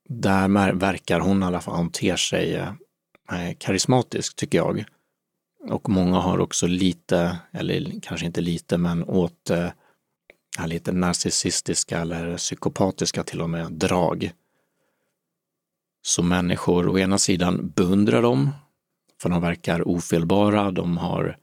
[0.09, 2.67] Där verkar hon i alla fall, hon ter sig
[3.57, 4.85] karismatisk tycker jag.
[5.69, 9.51] Och många har också lite, eller kanske inte lite, men åt
[10.65, 14.31] lite narcissistiska eller psykopatiska till och med drag.
[16.01, 18.49] Så människor å ena sidan beundrar dem
[19.21, 21.37] för de verkar ofelbara, de, har,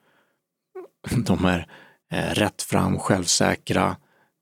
[1.26, 1.68] de är
[2.08, 3.96] rättfram, rätt fram, självsäkra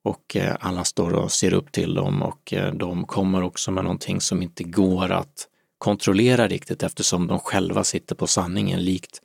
[0.04, 3.84] och eh, alla står och ser upp till dem och eh, de kommer också med
[3.84, 9.20] någonting som inte går att kontrollera riktigt eftersom de själva sitter på sanningen likt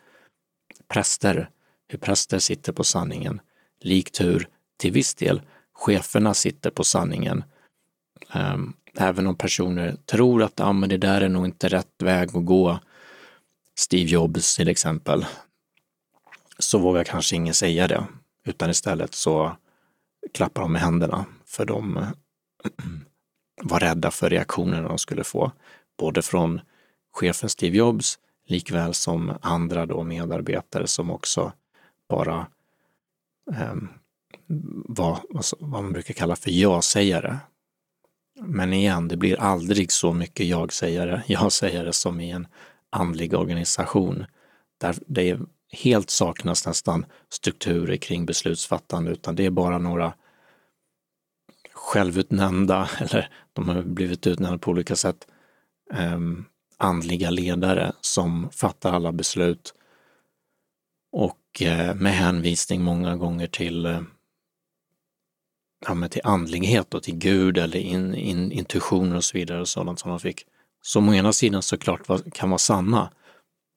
[0.88, 1.50] präster
[1.88, 3.42] hur präster sitter på sanningen,
[3.82, 5.42] likt hur till viss del
[5.74, 7.44] cheferna sitter på sanningen.
[8.34, 12.30] Ehm, även om personer tror att ah, men det där är nog inte rätt väg
[12.36, 12.80] att gå,
[13.76, 15.26] Steve Jobs till exempel,
[16.60, 18.06] så vågar kanske ingen säga det,
[18.46, 19.58] utan istället så
[20.34, 22.06] klappar de med händerna för de
[23.62, 25.52] var rädda för reaktionerna de skulle få,
[25.98, 26.62] både från
[27.14, 31.54] chefen Steve Jobs likväl som andra då medarbetare som också
[32.10, 32.48] bara
[33.52, 33.76] eh,
[34.88, 37.38] var alltså, vad man brukar kalla för ja-sägare.
[38.40, 42.48] Men igen, det blir aldrig så mycket jag-sägare, ja-sägare som i en
[42.90, 44.26] andlig organisation
[44.80, 45.40] där det
[45.72, 50.14] helt saknas nästan strukturer kring beslutsfattande, utan det är bara några
[51.74, 55.28] självutnämnda, eller de har blivit utnämnda på olika sätt,
[55.94, 56.20] eh,
[56.78, 59.74] andliga ledare som fattar alla beslut
[61.12, 64.02] och eh, med hänvisning många gånger till, eh,
[65.86, 69.68] ja, men till andlighet och till Gud eller in, in, intuitioner och så vidare och
[69.68, 70.46] sådant som de fick.
[70.82, 73.12] Som å ena sidan såklart var, kan vara sanna,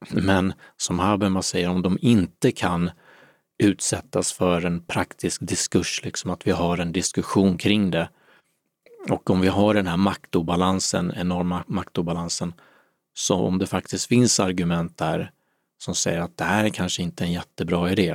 [0.09, 2.91] men som Habermas säger, om de inte kan
[3.63, 8.09] utsättas för en praktisk diskurs, liksom att vi har en diskussion kring det.
[9.09, 12.53] Och om vi har den här maktobalansen, enorma maktobalansen,
[13.13, 15.31] så om det faktiskt finns argument där
[15.77, 18.09] som säger att det här är kanske inte en jättebra idé,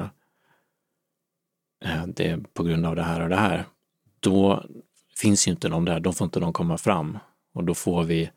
[1.84, 3.64] eh, det är på grund av det här och det här,
[4.26, 4.64] då
[5.16, 7.18] finns ju inte de där, då får inte de komma fram
[7.54, 8.30] och då får vi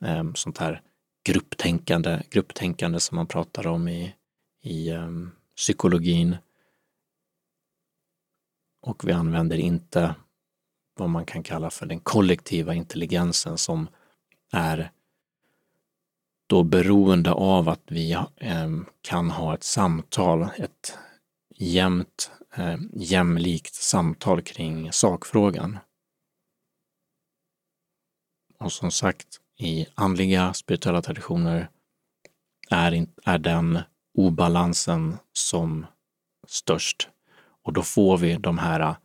[0.00, 0.82] eh, sånt här
[1.24, 4.14] grupptänkande, grupptänkande som man pratar om i,
[4.62, 5.08] i eh,
[5.56, 6.36] psykologin.
[8.82, 10.14] Och vi använder inte
[10.96, 13.88] vad man kan kalla för den kollektiva intelligensen som
[14.52, 14.90] är
[16.46, 20.98] då beroende av att vi eh, kan ha ett samtal, ett
[21.56, 25.78] jämnt, eh, jämlikt samtal kring sakfrågan.
[28.58, 31.68] Och som sagt, i andliga spirituella traditioner
[32.70, 33.78] är, är den
[34.14, 35.86] obalansen som
[36.46, 37.08] störst.
[37.62, 38.96] Och då får vi de här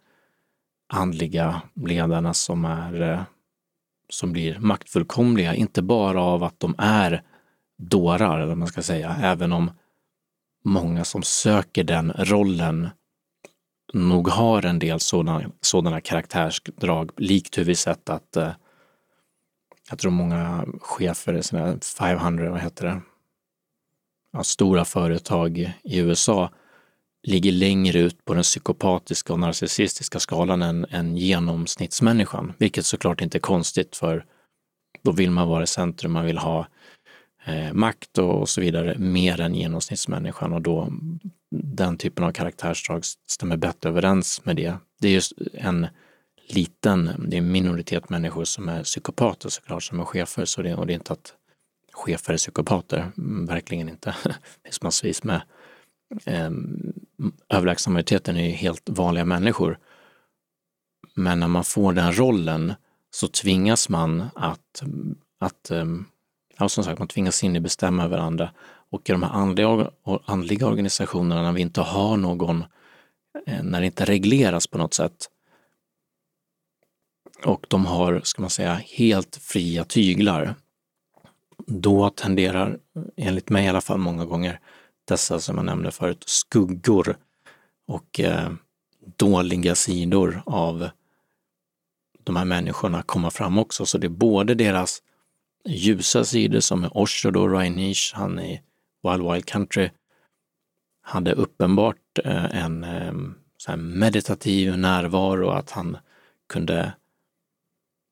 [0.93, 3.21] andliga ledarna som, är, eh,
[4.09, 7.23] som blir maktfullkomliga, inte bara av att de är
[7.77, 9.71] dårar, eller man ska säga, även om
[10.63, 12.89] många som söker den rollen
[13.93, 18.51] nog har en del sådana, sådana karaktärsdrag, likt hur vi sett att eh,
[19.89, 23.01] jag tror många chefer, sina 500, vad heter det,
[24.33, 26.49] ja, stora företag i USA
[27.23, 33.37] ligger längre ut på den psykopatiska och narcissistiska skalan än, än genomsnittsmänniskan, vilket såklart inte
[33.37, 34.25] är konstigt för
[35.01, 36.67] då vill man vara i centrum, man vill ha
[37.45, 40.93] eh, makt och, och, så vidare mer än genomsnittsmänniskan och då
[41.51, 44.77] den typen av karaktärsdrag stämmer bättre överens med det.
[44.99, 45.87] Det är just en
[46.47, 50.75] liten, det är en minoritet människor som är psykopater såklart, som är chefer, så det,
[50.75, 51.33] och det är inte att
[51.91, 54.15] chefer är psykopater, mm, verkligen inte.
[54.23, 54.33] Det
[54.63, 55.41] finns massvis med
[56.25, 56.51] eh,
[57.49, 59.79] överlägsna majoriteten är ju helt vanliga människor.
[61.15, 62.73] Men när man får den rollen
[63.11, 64.83] så tvingas man att,
[65.39, 66.05] att ehm,
[66.57, 68.49] ja, som sagt, man tvingas in i bestämma över andra.
[68.91, 69.91] Och i de här andliga,
[70.25, 72.63] andliga organisationerna, när vi inte har någon,
[73.47, 75.29] eh, när det inte regleras på något sätt,
[77.45, 80.55] och de har, ska man säga, helt fria tyglar,
[81.67, 82.79] då tenderar,
[83.17, 84.59] enligt mig i alla fall många gånger,
[85.05, 87.17] dessa som jag nämnde förut, skuggor
[87.87, 88.51] och eh,
[89.15, 90.89] dåliga sidor av
[92.23, 93.85] de här människorna komma fram också.
[93.85, 95.01] Så det är både deras
[95.65, 98.61] ljusa sidor som är Osho då, Rainish, han i
[99.03, 99.89] Wild Wild Country,
[101.01, 103.13] hade uppenbart eh, en eh,
[103.57, 105.97] så meditativ närvaro, att han
[106.49, 106.93] kunde,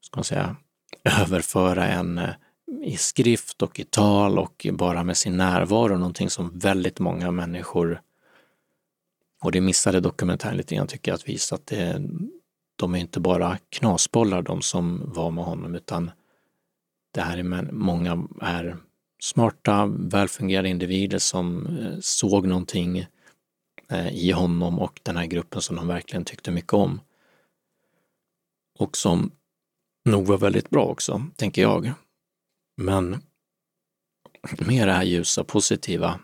[0.02, 0.56] ska man säga,
[1.21, 2.34] överföra en eh,
[2.82, 8.02] i skrift och i tal och bara med sin närvaro, någonting som väldigt många människor,
[9.44, 12.02] och det missade dokumentären lite grann tycker jag, att visa att det,
[12.75, 16.12] de är inte bara knasbollar de som var med honom, utan
[17.13, 18.77] det här är många är
[19.20, 23.06] smarta, välfungerande individer som eh, såg någonting
[23.90, 27.02] eh, i honom och den här gruppen som de verkligen tyckte mycket om.
[28.80, 29.32] Och som
[30.06, 31.94] nog var väldigt bra också, tänker jag.
[32.78, 33.22] Men
[34.60, 36.20] med det här ljusa, positiva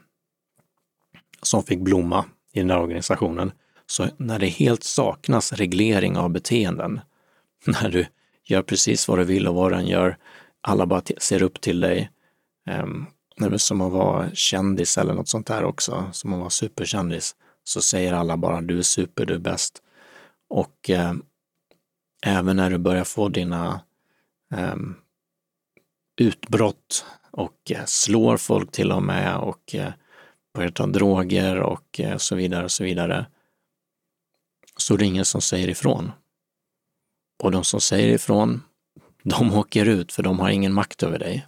[1.41, 3.52] som fick blomma i den här organisationen,
[3.86, 7.00] så när det helt saknas reglering av beteenden,
[7.66, 8.06] när du
[8.44, 10.18] gör precis vad du vill och vad den gör,
[10.62, 12.10] alla bara ser upp till dig.
[12.70, 16.49] Um, det är som att vara kändis eller något sånt där också, som att vara
[16.49, 17.36] superkändis.
[17.64, 19.84] så säger alla bara du är super, du är bäst.
[20.49, 21.14] Och eh,
[22.26, 23.82] även när du börjar få dina
[24.53, 24.76] eh,
[26.22, 29.93] utbrott och eh, slår folk till och med och eh,
[30.53, 33.26] börjar ta droger och eh, så vidare och så vidare,
[34.78, 36.11] så är det ingen som säger ifrån.
[37.43, 38.61] Och de som säger ifrån,
[39.24, 41.47] de åker ut för de har ingen makt över dig.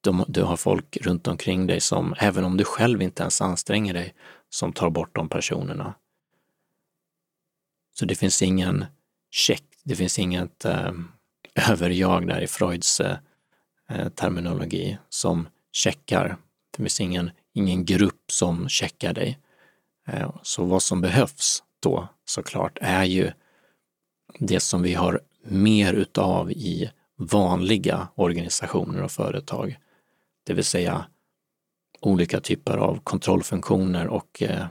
[0.00, 3.94] De, du har folk runt omkring dig som, även om du själv inte ens anstränger
[3.94, 4.14] dig,
[4.50, 5.94] som tar bort de personerna.
[7.98, 8.84] Så det finns ingen
[9.30, 10.92] check, det finns inget eh,
[11.70, 13.16] överjag där i Freuds eh,
[13.90, 16.36] eh terminologi som checkar.
[16.70, 19.38] Det finns ingen, ingen grupp som checkar dig.
[20.06, 23.32] Eh, så vad som behövs då såklart är ju
[24.38, 29.78] det som vi har mer utav i vanliga organisationer och företag.
[30.44, 31.06] Det vill säga
[32.00, 34.66] olika typer av kontrollfunktioner och eh,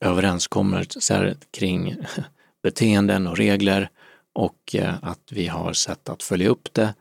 [0.00, 1.96] överenskommelser kring
[2.62, 3.90] beteenden och regler
[4.32, 6.94] och eh, att vi har sätt att följa upp det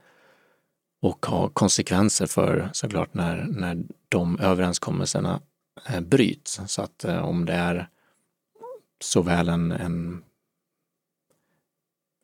[1.02, 5.42] och ha konsekvenser för såklart när, när de överenskommelserna
[5.90, 6.62] eh, bryts.
[6.68, 7.90] Så att eh, om det är
[9.00, 10.24] såväl en, en,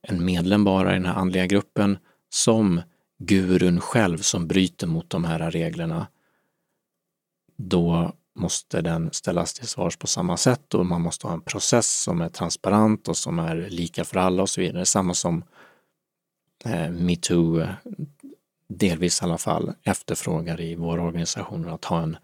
[0.07, 1.97] en medlem bara i den här andliga gruppen
[2.29, 2.81] som
[3.25, 6.07] gurun själv som bryter mot de här reglerna,
[7.57, 12.01] då måste den ställas till svars på samma sätt och man måste ha en process
[12.01, 14.85] som är transparent och som är lika för alla och så vidare.
[14.85, 15.43] Samma som
[16.65, 17.67] eh, metoo,
[18.69, 22.17] delvis i alla fall, efterfrågar i våra organisationer att ha en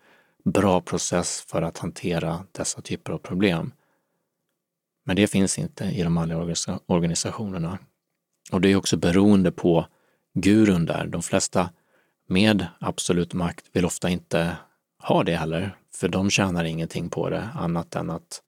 [0.43, 3.71] bra process för att hantera dessa typer av problem.
[5.05, 6.37] Men det finns inte i de andra
[6.85, 7.77] organisationerna.
[8.51, 9.85] Och det är också beroende på
[10.33, 11.07] gurun där.
[11.07, 11.69] De flesta
[12.27, 14.57] med absolut makt vill ofta inte
[15.03, 18.41] ha det heller, för de tjänar ingenting på det annat än att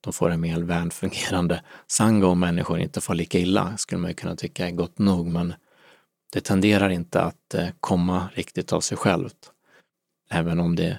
[0.00, 4.14] de får en mer välfungerande sanga och människor inte får lika illa, skulle man ju
[4.14, 5.54] kunna tycka är gott nog, men
[6.32, 9.52] det tenderar inte att eh, komma riktigt av sig självt.
[10.30, 10.98] Även om det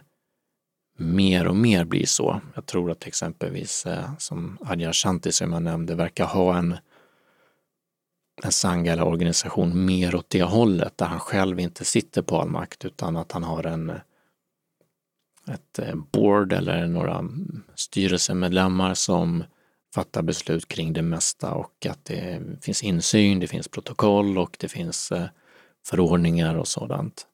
[0.97, 2.41] mer och mer blir så.
[2.55, 6.77] Jag tror att exempelvis eh, som Adja Shanti som jag nämnde verkar ha en,
[8.43, 12.49] en sanga eller organisation mer åt det hållet där han själv inte sitter på all
[12.49, 13.99] makt utan att han har en
[15.49, 17.23] ett eh, board eller några
[17.75, 19.43] styrelsemedlemmar som
[19.95, 24.67] fattar beslut kring det mesta och att det finns insyn, det finns protokoll och det
[24.67, 25.25] finns eh,
[25.85, 27.27] förordningar och sådant.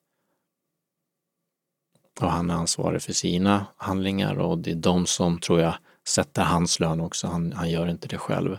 [2.20, 5.74] Och han är ansvarig för sina handlingar och det är de som, tror jag,
[6.08, 7.26] sätter hans lön också.
[7.26, 8.58] Han, han gör inte det själv.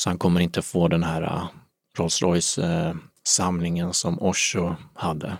[0.00, 1.48] Så han kommer inte få den här äh,
[1.98, 5.36] Rolls Royce-samlingen äh, som Osho hade.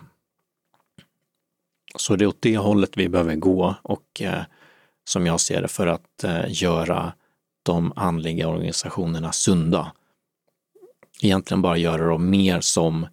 [1.96, 4.42] Så det är åt det hållet vi behöver gå och äh,
[5.04, 7.12] som jag ser det för att göra
[7.62, 9.92] de andliga organisationerna sunda.
[11.22, 13.06] Egentligen bara göra dem mer som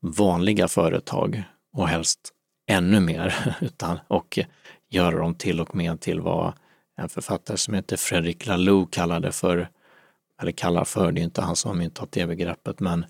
[0.00, 2.32] vanliga företag och helst
[2.66, 4.38] ännu mer, utan, och
[4.88, 6.52] göra dem till och med till vad
[6.96, 9.68] en författare som heter Fredrik Laloux kallade för,
[10.40, 13.06] eller kallar för, det är inte han som har myntat det begreppet, men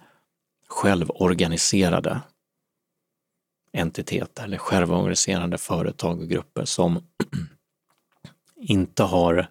[0.68, 2.20] självorganiserade
[3.72, 7.06] entiteter eller självorganiserande företag och grupper som
[8.56, 9.46] inte har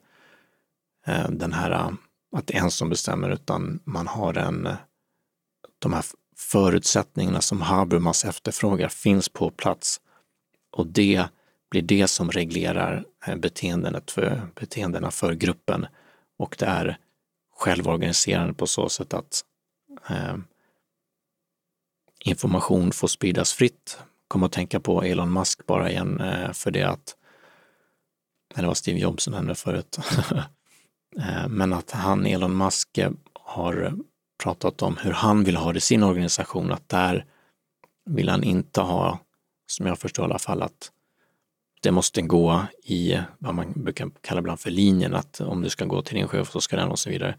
[1.07, 1.97] eh, den här
[2.31, 4.69] att det är en som bestämmer utan man har en,
[5.79, 6.05] de här
[6.37, 10.01] förutsättningarna som Habermas efterfrågar finns på plats.
[10.71, 11.25] Och det
[11.71, 15.85] blir det som reglerar eh, beteendet för, beteendena för gruppen.
[16.37, 16.97] Och det är
[17.59, 19.43] självorganiserande på så sätt att
[20.09, 20.37] eh,
[22.19, 23.99] information får spridas fritt.
[24.27, 27.15] Kom att tänka på Elon Musk bara igen eh, för det att,
[28.55, 29.99] eller var Steve Jobs som nämnde förut,
[31.17, 33.93] eh, men att han, Elon Musk, eh, har
[34.43, 37.25] pratat om hur han vill ha det i sin organisation, att där
[38.05, 39.19] vill han inte ha,
[39.67, 40.91] som jag förstår i alla fall, att
[41.79, 45.85] det måste gå i vad man brukar kalla ibland för linjen, att om du ska
[45.85, 47.35] gå till din chef så ska den och så vidare.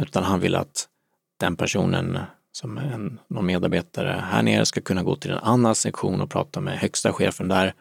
[0.00, 0.88] Utan han vill att
[1.36, 2.18] den personen
[2.52, 6.60] som en, någon medarbetare här nere ska kunna gå till en annan sektion och prata
[6.60, 7.74] med högsta chefen där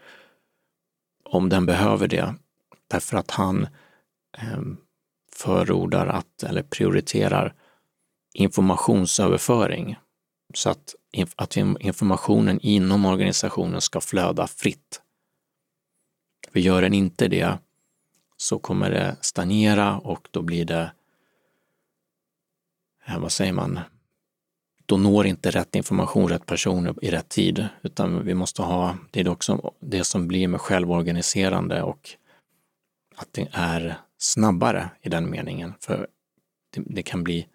[1.25, 2.35] om den behöver det.
[2.87, 3.67] Därför att han
[4.37, 4.61] eh,
[5.35, 7.53] förordar att, eller prioriterar
[8.33, 9.95] informationsöverföring
[10.53, 10.95] så att,
[11.35, 15.01] att informationen inom organisationen ska flöda fritt.
[16.51, 17.57] För gör den inte det
[18.37, 20.91] så kommer det stagnera och då blir det,
[23.17, 23.79] vad säger man,
[24.85, 29.19] då når inte rätt information rätt personer i rätt tid, utan vi måste ha, det
[29.19, 32.09] är också det som blir med självorganiserande och
[33.15, 35.73] att det är snabbare i den meningen.
[35.79, 36.07] För
[36.73, 37.47] det, det, kan bli,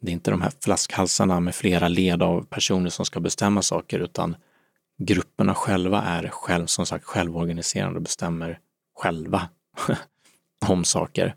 [0.00, 3.98] det är inte de här flaskhalsarna med flera led av personer som ska bestämma saker,
[3.98, 4.36] utan
[4.98, 8.58] grupperna själva är själv, som sagt självorganiserande och bestämmer
[8.98, 9.48] själva
[10.66, 11.34] om saker.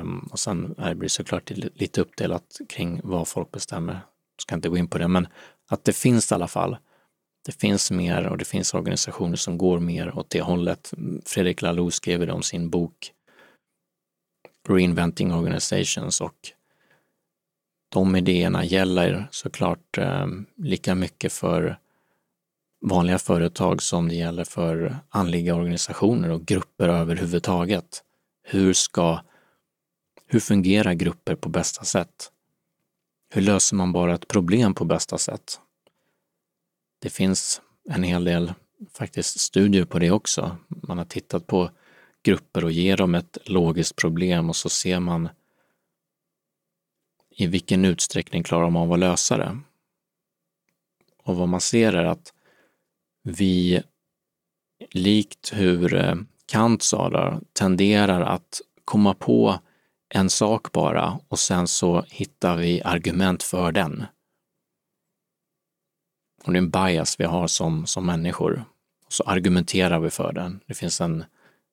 [0.00, 3.92] Um, och sen är det såklart lite uppdelat kring vad folk bestämmer.
[3.92, 5.28] Jag ska inte gå in på det, men
[5.68, 6.76] att det finns i alla fall.
[7.46, 10.94] Det finns mer och det finns organisationer som går mer åt det hållet.
[11.24, 13.12] Fredrik Laloux skrev det om sin bok
[14.68, 16.52] Reinventing Organizations och
[17.88, 21.78] de idéerna gäller såklart um, lika mycket för
[22.88, 28.02] vanliga företag som det gäller för andliga organisationer och grupper överhuvudtaget.
[28.42, 29.20] Hur ska,
[30.26, 32.32] hur fungerar grupper på bästa sätt?
[33.34, 35.60] Hur löser man bara ett problem på bästa sätt?
[36.98, 37.60] Det finns
[37.90, 38.52] en hel del
[38.92, 40.56] faktiskt studier på det också.
[40.68, 41.70] Man har tittat på
[42.22, 45.28] grupper och ger dem ett logiskt problem och så ser man
[47.30, 49.58] i vilken utsträckning klarar de av att lösa det.
[51.22, 52.32] Och vad man ser är att
[53.26, 53.82] vi,
[54.90, 56.14] likt hur eh,
[56.46, 59.58] Kant sa där, tenderar att komma på
[60.08, 64.06] en sak bara och sen så hittar vi argument för den.
[66.44, 68.64] Och det är en bias vi har som, som människor.
[69.06, 70.60] Och så argumenterar vi för den.
[70.66, 71.24] Det finns en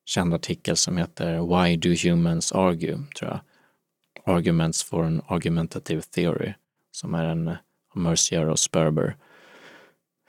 [0.04, 2.98] känd artikel som heter Why do humans argue?
[3.18, 3.40] tror jag.
[4.36, 6.54] Arguments for an argumentative theory,
[6.90, 7.56] som är en
[7.94, 9.16] Mercier och Sperber,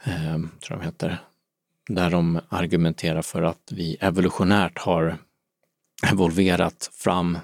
[0.06, 1.18] eh, tror de heter,
[1.88, 5.18] där de argumenterar för att vi evolutionärt har
[6.12, 7.38] evolverat fram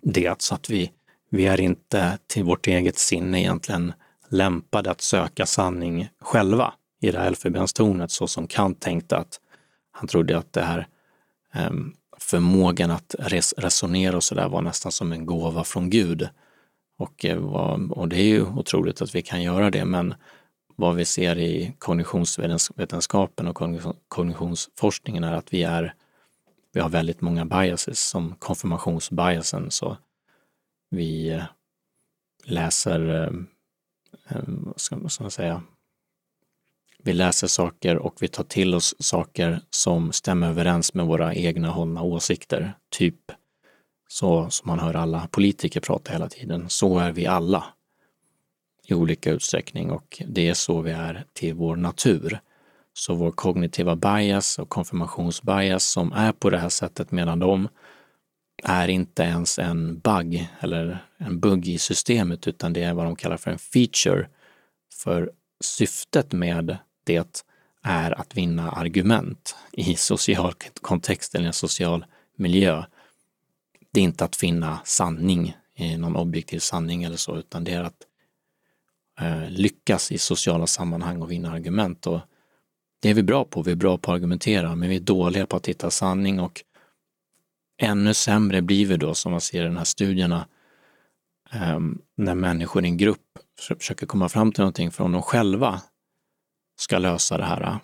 [0.00, 0.92] det så att vi,
[1.30, 3.92] vi är inte till vårt eget sinne egentligen
[4.28, 9.40] lämpade att söka sanning själva i det här elfenbenstornet så som Kant tänkte att
[9.90, 10.86] han trodde att det här
[11.52, 16.28] ehm, förmågan att res resonera och sådär var nästan som en gåva från Gud.
[16.98, 17.38] Och, eh,
[17.90, 20.14] och det är ju otroligt att vi kan göra det, men
[20.80, 23.56] vad vi ser i kognitionsvetenskapen och
[24.08, 25.94] kognitionsforskningen är att vi är
[26.72, 29.96] vi har väldigt många biases som konfirmationsbiasen så
[30.90, 31.44] vi eh,
[32.44, 33.32] läser, eh,
[34.28, 35.62] eh, vad ska, vad ska man säga,
[37.02, 41.68] vi läser saker och vi tar till oss saker som stämmer överens med våra egna
[41.68, 42.72] hållna åsikter.
[42.88, 43.32] Typ
[44.08, 46.68] så som man hör alla politiker prata hela tiden.
[46.68, 47.64] Så är vi alla
[48.90, 52.40] i olika utsträckning och det är så vi är till vår natur.
[52.92, 57.68] Så vår kognitiva bias och konfirmationsbias som är på det här sättet medan de
[58.62, 63.16] är inte ens en bug eller en bugg i systemet utan det är vad de
[63.16, 64.28] kallar för en feature.
[64.92, 67.44] För syftet med det
[67.82, 72.04] är att vinna argument i social kontext eller en social
[72.36, 72.84] miljö.
[73.90, 75.56] Det är inte att finna sanning,
[75.98, 78.02] någon objektiv sanning eller så, utan det är att
[79.18, 82.06] eh, lyckas i sociala sammanhang och vinna argument.
[82.06, 82.20] Och
[83.02, 85.46] det är vi bra på, vi är bra på att argumentera, men vi är dåliga
[85.46, 86.64] på att hitta sanning och
[87.82, 90.46] ännu sämre blir vi då, som man ser i de här studierna,
[91.52, 91.78] eh,
[92.16, 93.38] när människor i en grupp
[93.78, 95.82] försöker komma fram till någonting för om de själva
[96.76, 97.78] ska lösa det här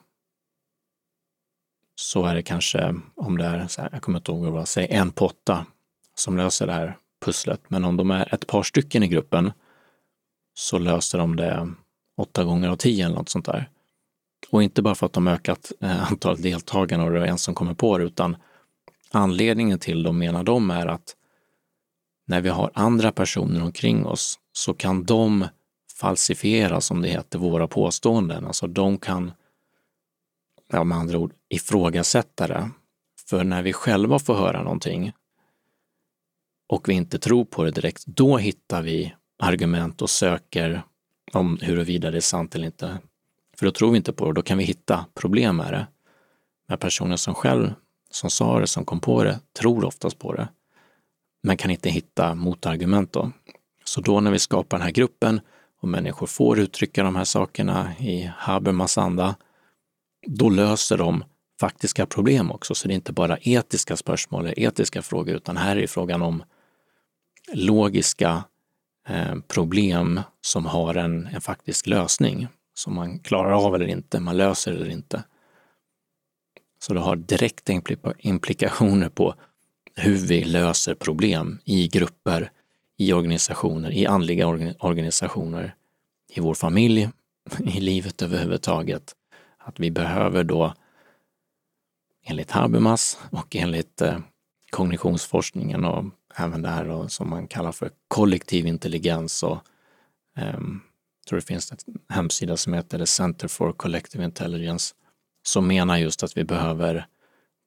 [1.94, 4.86] så är det kanske, om det är, så här, jag kommer inte ihåg vad säg
[4.90, 5.66] en på åtta
[6.14, 7.60] som löser det här pusslet.
[7.68, 9.52] Men om de är ett par stycken i gruppen
[10.54, 11.72] så löser de det
[12.16, 13.70] åtta gånger av tio eller något sånt där.
[14.50, 17.54] Och inte bara för att de ökat eh, antalet deltagare och det är en som
[17.54, 18.36] kommer på det, utan
[19.10, 21.16] anledningen till dem menar de är att
[22.26, 25.48] när vi har andra personer omkring oss så kan de
[26.00, 28.46] falsifiera, som det heter, våra påståenden.
[28.46, 29.32] Alltså de kan,
[30.68, 32.70] ja, med andra ord, ifrågasätta det.
[33.28, 35.12] För när vi själva får höra någonting
[36.68, 39.14] och vi inte tror på det direkt, då hittar vi
[39.44, 40.82] argument och söker
[41.32, 42.98] om huruvida det är sant eller inte.
[43.58, 45.86] För då tror vi inte på det, då kan vi hitta problem med det.
[46.68, 47.74] Men personen som själv,
[48.10, 50.48] som sa det, som kom på det, tror oftast på det,
[51.42, 53.32] men kan inte hitta motargument då.
[53.84, 55.40] Så då när vi skapar den här gruppen
[55.80, 59.34] och människor får uttrycka de här sakerna i Habermas anda,
[60.26, 61.24] då löser de
[61.60, 62.74] faktiska problem också.
[62.74, 66.42] Så det är inte bara etiska spörsmål eller etiska frågor, utan här är frågan om
[67.52, 68.44] logiska
[69.08, 74.36] Eh, problem som har en, en faktisk lösning, som man klarar av eller inte, man
[74.36, 75.24] löser eller inte.
[76.78, 77.72] Så det har direkta
[78.18, 79.34] implikationer på
[79.94, 82.50] hur vi löser problem i grupper,
[82.96, 84.46] i organisationer, i andliga
[84.78, 85.74] organisationer,
[86.30, 87.08] i vår familj,
[87.58, 89.14] i livet överhuvudtaget.
[89.58, 90.74] Att vi behöver då
[92.24, 94.18] enligt Habermas och enligt eh,
[94.70, 96.04] kognitionsforskningen och
[96.36, 99.58] även det här då, som man kallar för kollektiv intelligens och
[100.36, 100.60] eh,
[101.28, 101.78] tror det finns en
[102.08, 104.94] hemsida som heter The Center for Collective Intelligence
[105.42, 107.06] som menar just att vi behöver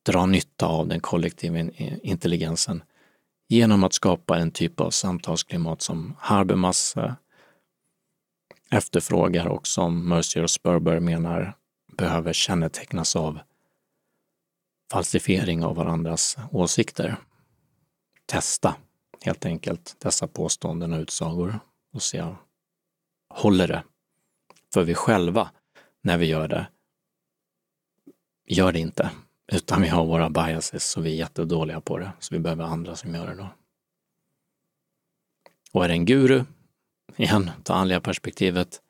[0.05, 1.59] dra nytta av den kollektiva
[2.03, 2.84] intelligensen
[3.49, 6.95] genom att skapa en typ av samtalsklimat som Habermas
[8.72, 11.53] efterfrågar och som Mercier och Sperber menar
[11.97, 13.39] behöver kännetecknas av
[14.91, 17.18] falsifiering av varandras åsikter.
[18.28, 18.76] Testa
[19.22, 21.60] helt enkelt dessa påståenden och utsagor
[21.94, 22.36] och se,
[23.30, 23.84] håller det?
[24.74, 25.52] För vi själva,
[26.02, 26.68] när vi gör det,
[28.46, 29.10] gör det inte,
[29.52, 32.96] utan vi har våra biases och vi är jättedåliga på det, så vi behöver andra
[32.96, 33.50] som gör det då.
[35.72, 36.44] Och är det en guru,
[37.16, 38.82] igen, det andliga perspektivet,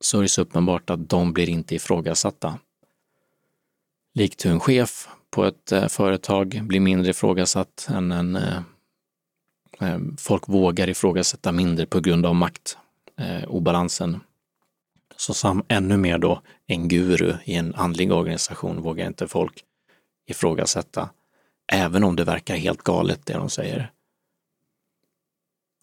[0.00, 2.58] så är det så uppenbart att de blir inte ifrågasatta.
[4.12, 8.62] Likt hur en chef på ett eh, företag blir mindre ifrågasatt än en eh,
[9.80, 14.14] eh, folk vågar ifrågasätta mindre på grund av maktobalansen.
[14.14, 14.20] Eh,
[15.16, 19.64] så sam, ännu mer då en guru i en andlig organisation vågar inte folk
[20.26, 21.10] ifrågasätta,
[21.72, 23.90] även om det verkar helt galet det de säger.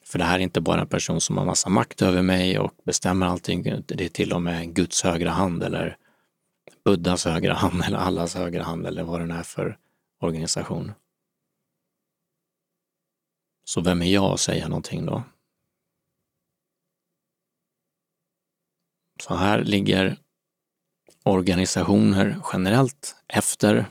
[0.06, 2.72] För det här är inte bara en person som har massa makt över mig och
[2.84, 5.98] bestämmer allting, det är till och med Guds högra hand eller
[6.88, 9.78] Buddhas högra hand eller allas högra hand eller vad den är för
[10.20, 10.92] organisation.
[13.64, 15.24] Så vem är jag att säga någonting då?
[19.22, 20.18] Så här ligger
[21.24, 23.86] organisationer generellt efter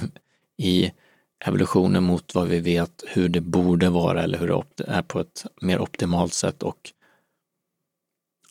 [0.56, 0.92] i
[1.38, 5.46] evolutionen mot vad vi vet hur det borde vara eller hur det är på ett
[5.60, 6.92] mer optimalt sätt och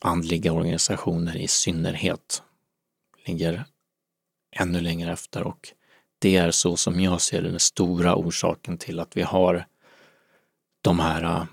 [0.02, 2.44] andliga organisationer i synnerhet
[3.26, 3.66] ligger
[4.60, 5.74] ännu längre efter och
[6.20, 9.66] det är så som jag ser det den stora orsaken till att vi har
[10.82, 11.46] de här äh,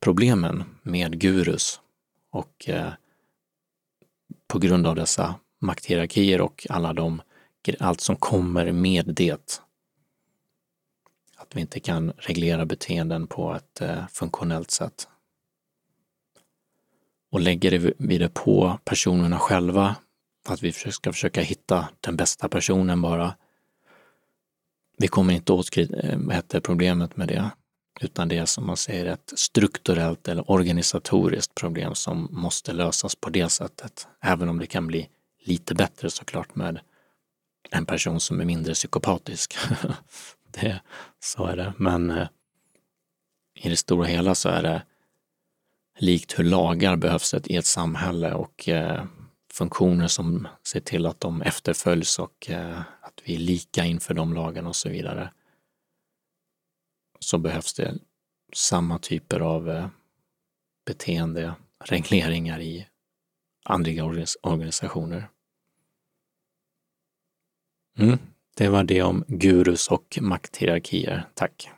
[0.00, 1.80] problemen med gurus
[2.30, 2.92] och eh,
[4.46, 7.22] på grund av dessa makthierarkier och alla de,
[7.78, 9.62] allt som kommer med det.
[11.36, 15.08] Att vi inte kan reglera beteenden på ett eh, funktionellt sätt.
[17.30, 19.96] Och lägger vi det på personerna själva,
[20.44, 23.34] att vi ska försöka hitta den bästa personen bara.
[24.98, 27.50] Vi kommer inte åt eh, problemet med det,
[28.00, 33.30] utan det är som man säger ett strukturellt eller organisatoriskt problem som måste lösas på
[33.30, 35.08] det sättet, även om det kan bli
[35.44, 36.80] lite bättre såklart med
[37.70, 39.56] en person som är mindre psykopatisk.
[40.50, 40.80] det,
[41.20, 42.28] så är det, men eh,
[43.54, 44.82] i det stora hela så är det
[45.98, 49.04] likt hur lagar behövs i ett samhälle och eh,
[49.58, 54.34] funktioner som ser till att de efterföljs och eh, att vi är lika inför de
[54.34, 55.32] lagarna och så vidare
[57.18, 57.94] så behövs det
[58.52, 59.88] samma typer av eh,
[60.86, 61.54] beteende
[61.84, 62.86] regleringar i
[63.64, 64.04] andliga
[64.42, 65.28] organisationer.
[67.98, 68.18] Mm,
[68.56, 71.28] det var det om gurus och makthierarkier.
[71.34, 71.70] Tack!